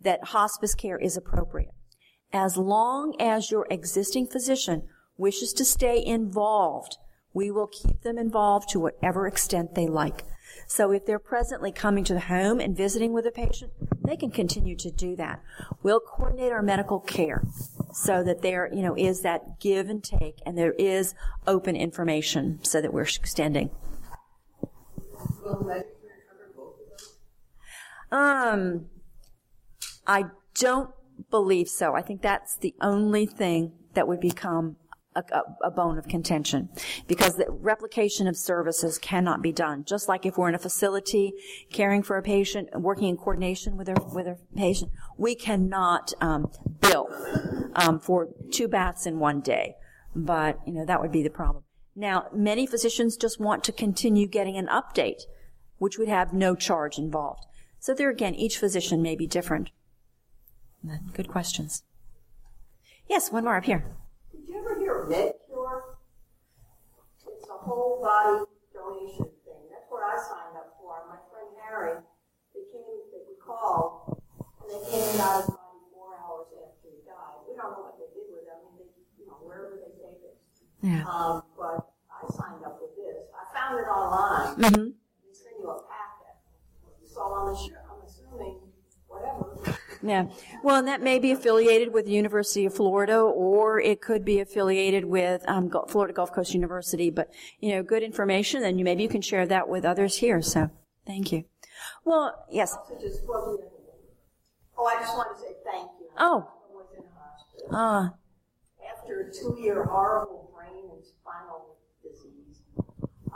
that 0.00 0.24
hospice 0.24 0.74
care 0.74 0.98
is 0.98 1.16
appropriate. 1.16 1.70
As 2.32 2.56
long 2.56 3.14
as 3.20 3.50
your 3.50 3.66
existing 3.70 4.26
physician 4.26 4.84
wishes 5.16 5.52
to 5.54 5.64
stay 5.64 6.02
involved, 6.04 6.96
we 7.34 7.50
will 7.50 7.66
keep 7.66 8.02
them 8.02 8.18
involved 8.18 8.68
to 8.70 8.80
whatever 8.80 9.26
extent 9.26 9.74
they 9.74 9.86
like. 9.86 10.24
So 10.66 10.92
if 10.92 11.04
they're 11.06 11.18
presently 11.18 11.72
coming 11.72 12.04
to 12.04 12.14
the 12.14 12.20
home 12.20 12.60
and 12.60 12.76
visiting 12.76 13.12
with 13.12 13.26
a 13.26 13.30
patient, 13.30 13.72
they 14.04 14.16
can 14.16 14.30
continue 14.30 14.76
to 14.76 14.90
do 14.90 15.16
that. 15.16 15.42
We'll 15.82 16.00
coordinate 16.00 16.52
our 16.52 16.62
medical 16.62 17.00
care 17.00 17.44
so 17.92 18.22
that 18.22 18.42
there, 18.42 18.72
you 18.72 18.82
know, 18.82 18.94
is 18.96 19.22
that 19.22 19.60
give 19.60 19.88
and 19.88 20.02
take 20.02 20.38
and 20.46 20.56
there 20.56 20.72
is 20.72 21.14
open 21.46 21.76
information 21.76 22.58
so 22.62 22.80
that 22.80 22.92
we're 22.92 23.02
extending. 23.02 23.70
Um, 28.12 28.86
I 30.06 30.24
don't 30.54 30.90
believe 31.30 31.68
so. 31.68 31.94
I 31.94 32.02
think 32.02 32.22
that's 32.22 32.56
the 32.56 32.74
only 32.80 33.26
thing 33.26 33.72
that 33.94 34.08
would 34.08 34.20
become 34.20 34.76
a, 35.16 35.22
a, 35.64 35.70
bone 35.70 35.98
of 35.98 36.06
contention 36.06 36.68
because 37.08 37.36
the 37.36 37.46
replication 37.48 38.26
of 38.28 38.36
services 38.36 38.98
cannot 38.98 39.42
be 39.42 39.52
done. 39.52 39.84
Just 39.84 40.08
like 40.08 40.24
if 40.24 40.38
we're 40.38 40.48
in 40.48 40.54
a 40.54 40.58
facility 40.58 41.32
caring 41.70 42.02
for 42.02 42.16
a 42.16 42.22
patient, 42.22 42.68
working 42.74 43.08
in 43.08 43.16
coordination 43.16 43.76
with 43.76 43.88
a 43.88 43.94
with 44.14 44.26
a 44.26 44.38
patient, 44.56 44.92
we 45.16 45.34
cannot 45.34 46.12
um, 46.20 46.50
bill 46.80 47.08
um, 47.74 47.98
for 47.98 48.28
two 48.52 48.68
baths 48.68 49.06
in 49.06 49.18
one 49.18 49.40
day. 49.40 49.74
But 50.14 50.60
you 50.66 50.72
know 50.72 50.84
that 50.84 51.00
would 51.00 51.12
be 51.12 51.22
the 51.22 51.30
problem. 51.30 51.64
Now, 51.96 52.26
many 52.32 52.66
physicians 52.66 53.16
just 53.16 53.40
want 53.40 53.64
to 53.64 53.72
continue 53.72 54.26
getting 54.28 54.56
an 54.56 54.68
update, 54.68 55.22
which 55.78 55.98
would 55.98 56.08
have 56.08 56.32
no 56.32 56.54
charge 56.54 56.98
involved. 56.98 57.46
So 57.80 57.94
there 57.94 58.10
again, 58.10 58.34
each 58.34 58.58
physician 58.58 59.02
may 59.02 59.16
be 59.16 59.26
different. 59.26 59.70
Good 61.14 61.28
questions. 61.28 61.82
Yes, 63.08 63.32
one 63.32 63.44
more 63.44 63.56
up 63.56 63.64
here. 63.64 63.84
Did 65.10 65.18
you 65.18 65.26
ever 65.26 65.34
hear 65.50 65.66
of 65.66 65.82
MedCure? 65.90 65.98
It's 67.34 67.48
a 67.50 67.58
whole 67.58 67.98
body 67.98 68.46
donation 68.70 69.26
thing. 69.42 69.62
That's 69.66 69.90
what 69.90 70.06
I 70.06 70.14
signed 70.22 70.54
up 70.54 70.78
for. 70.78 71.02
My 71.10 71.18
friend 71.34 71.50
Harry, 71.66 71.98
they 72.54 72.62
came, 72.70 73.10
they 73.10 73.34
called, 73.42 74.22
and 74.62 74.70
they 74.70 74.78
came 74.86 75.02
and 75.02 75.18
got 75.18 75.42
his 75.42 75.50
body 75.50 75.82
four 75.90 76.14
hours 76.14 76.46
after 76.54 76.94
he 76.94 77.02
died. 77.02 77.42
We 77.42 77.58
don't 77.58 77.74
know 77.74 77.90
what 77.90 77.98
they 77.98 78.06
did 78.14 78.30
with 78.30 78.46
it. 78.46 78.54
I 78.54 78.62
mean, 78.62 78.86
they, 78.86 78.86
you 79.18 79.26
know, 79.26 79.42
wherever 79.42 79.74
they 79.82 79.90
take 79.98 80.22
it. 80.22 80.38
Yeah. 80.78 81.02
Um, 81.02 81.42
but 81.58 81.90
I 82.06 82.30
signed 82.30 82.62
up 82.62 82.78
with 82.78 82.94
this. 82.94 83.34
I 83.34 83.42
found 83.50 83.82
it 83.82 83.90
online. 83.90 84.62
Mm-hmm. 84.62 84.94
They 84.94 85.34
send 85.34 85.58
you 85.58 85.74
a 85.74 85.82
packet. 85.90 86.38
You 87.02 87.06
saw 87.10 87.34
on 87.34 87.50
the 87.50 87.58
shirt. 87.58 87.89
I'm 90.02 90.08
assuming 90.08 90.26
whatever. 90.26 90.50
Yeah. 90.52 90.58
Well, 90.62 90.76
and 90.76 90.88
that 90.88 91.02
may 91.02 91.18
be 91.18 91.32
affiliated 91.32 91.92
with 91.92 92.06
the 92.06 92.12
University 92.12 92.66
of 92.66 92.74
Florida, 92.74 93.18
or 93.18 93.80
it 93.80 94.00
could 94.00 94.24
be 94.24 94.40
affiliated 94.40 95.04
with 95.04 95.42
um, 95.48 95.70
Florida 95.88 96.14
Gulf 96.14 96.32
Coast 96.32 96.54
University. 96.54 97.10
But 97.10 97.30
you 97.60 97.74
know, 97.74 97.82
good 97.82 98.02
information, 98.02 98.62
and 98.64 98.78
you, 98.78 98.84
maybe 98.84 99.02
you 99.02 99.08
can 99.08 99.22
share 99.22 99.46
that 99.46 99.68
with 99.68 99.84
others 99.84 100.18
here. 100.18 100.42
So, 100.42 100.70
thank 101.06 101.32
you. 101.32 101.44
Well, 102.04 102.46
yes. 102.50 102.76
Oh, 104.78 104.86
I 104.86 105.00
just 105.00 105.14
wanted 105.16 105.34
to 105.36 105.40
say 105.40 105.54
thank 105.64 105.90
you. 106.00 106.08
Oh. 106.18 106.48
Ah. 107.72 108.06
Uh, 108.06 108.10
After 108.96 109.20
a 109.20 109.32
two-year 109.32 109.84
horrible 109.84 110.50
brain 110.54 110.90
and 110.90 111.04
spinal 111.04 111.76
disease, 112.02 112.62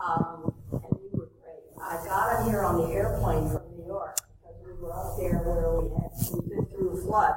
um, 0.03 0.55
and 0.73 0.99
you 1.01 1.11
were 1.13 1.29
great. 1.41 1.63
I 1.81 1.97
I 1.99 2.05
got 2.07 2.41
him 2.41 2.51
here 2.51 2.63
on 2.63 2.79
the 2.79 2.95
airplane 2.95 3.49
from 3.51 3.63
New 3.77 3.87
York 3.87 4.17
because 4.43 4.57
we 4.65 4.73
were 4.83 4.93
up 4.93 5.17
there 5.17 5.39
where 5.45 5.81
we 5.81 5.89
had 5.95 6.11
we've 6.33 6.49
been 6.51 6.67
through 6.67 6.99
a 6.99 7.04
flood, 7.15 7.35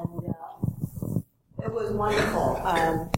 and 0.00 0.34
uh, 0.34 1.64
it 1.64 1.72
was 1.72 1.92
wonderful. 1.92 2.56
Um, 2.64 3.10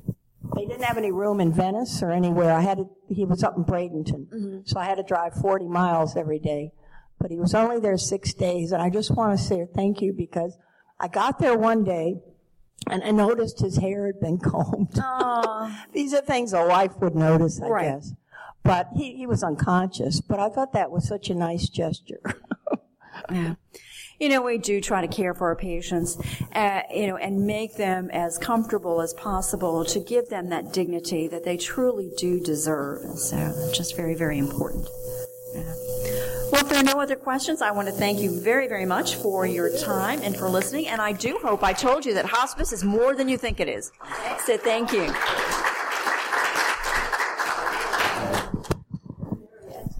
they 0.54 0.66
didn't 0.66 0.82
have 0.84 0.98
any 0.98 1.10
room 1.12 1.40
in 1.40 1.52
Venice 1.52 2.02
or 2.02 2.10
anywhere. 2.10 2.52
I 2.52 2.60
had 2.60 2.78
to, 2.78 2.88
he 3.08 3.24
was 3.24 3.42
up 3.42 3.56
in 3.56 3.64
Bradenton, 3.64 4.68
so 4.68 4.78
I 4.78 4.84
had 4.84 4.96
to 4.96 5.02
drive 5.02 5.32
40 5.34 5.66
miles 5.68 6.16
every 6.16 6.38
day. 6.38 6.72
But 7.18 7.30
he 7.30 7.38
was 7.38 7.54
only 7.54 7.80
there 7.80 7.96
six 7.96 8.34
days, 8.34 8.72
and 8.72 8.82
I 8.82 8.90
just 8.90 9.10
want 9.16 9.38
to 9.38 9.42
say 9.42 9.66
thank 9.74 10.02
you 10.02 10.12
because 10.12 10.56
I 11.00 11.08
got 11.08 11.38
there 11.38 11.56
one 11.56 11.82
day 11.82 12.20
and 12.90 13.02
I 13.02 13.10
noticed 13.10 13.60
his 13.60 13.78
hair 13.78 14.06
had 14.06 14.20
been 14.20 14.38
combed. 14.50 15.00
These 15.94 16.12
are 16.12 16.20
things 16.20 16.52
a 16.52 16.66
wife 16.66 16.92
would 17.00 17.14
notice, 17.14 17.60
I 17.62 17.68
Right. 17.68 17.84
guess. 17.94 18.12
But 18.62 18.88
he, 18.94 19.16
he 19.16 19.26
was 19.26 19.42
unconscious. 19.42 20.20
But 20.20 20.40
I 20.40 20.48
thought 20.50 20.72
that 20.74 20.90
was 20.90 21.06
such 21.08 21.30
a 21.30 21.34
nice 21.34 21.68
gesture. 21.68 22.20
Yeah. 23.30 23.54
You 24.18 24.30
know, 24.30 24.40
we 24.40 24.56
do 24.56 24.80
try 24.80 25.02
to 25.02 25.08
care 25.08 25.34
for 25.34 25.48
our 25.48 25.56
patients, 25.56 26.18
uh, 26.54 26.82
you 26.90 27.06
know, 27.06 27.16
and 27.16 27.46
make 27.46 27.76
them 27.76 28.08
as 28.10 28.38
comfortable 28.38 29.02
as 29.02 29.12
possible 29.12 29.84
to 29.84 30.00
give 30.00 30.30
them 30.30 30.48
that 30.48 30.72
dignity 30.72 31.28
that 31.28 31.44
they 31.44 31.58
truly 31.58 32.10
do 32.16 32.40
deserve. 32.40 33.02
And 33.02 33.18
so, 33.18 33.70
just 33.74 33.94
very, 33.94 34.14
very 34.14 34.38
important. 34.38 34.88
Well, 36.50 36.62
if 36.62 36.68
there 36.70 36.78
are 36.78 36.84
no 36.84 37.00
other 37.00 37.16
questions, 37.16 37.60
I 37.60 37.72
want 37.72 37.88
to 37.88 37.92
thank 37.92 38.20
you 38.20 38.40
very, 38.40 38.68
very 38.68 38.86
much 38.86 39.16
for 39.16 39.44
your 39.44 39.76
time 39.78 40.20
and 40.22 40.34
for 40.34 40.48
listening. 40.48 40.88
And 40.88 41.02
I 41.02 41.12
do 41.12 41.38
hope 41.42 41.62
I 41.62 41.74
told 41.74 42.06
you 42.06 42.14
that 42.14 42.24
hospice 42.24 42.72
is 42.72 42.84
more 42.84 43.14
than 43.14 43.28
you 43.28 43.36
think 43.36 43.60
it 43.60 43.68
is. 43.68 43.92
So, 44.46 44.56
thank 44.56 44.92
you. 44.92 45.12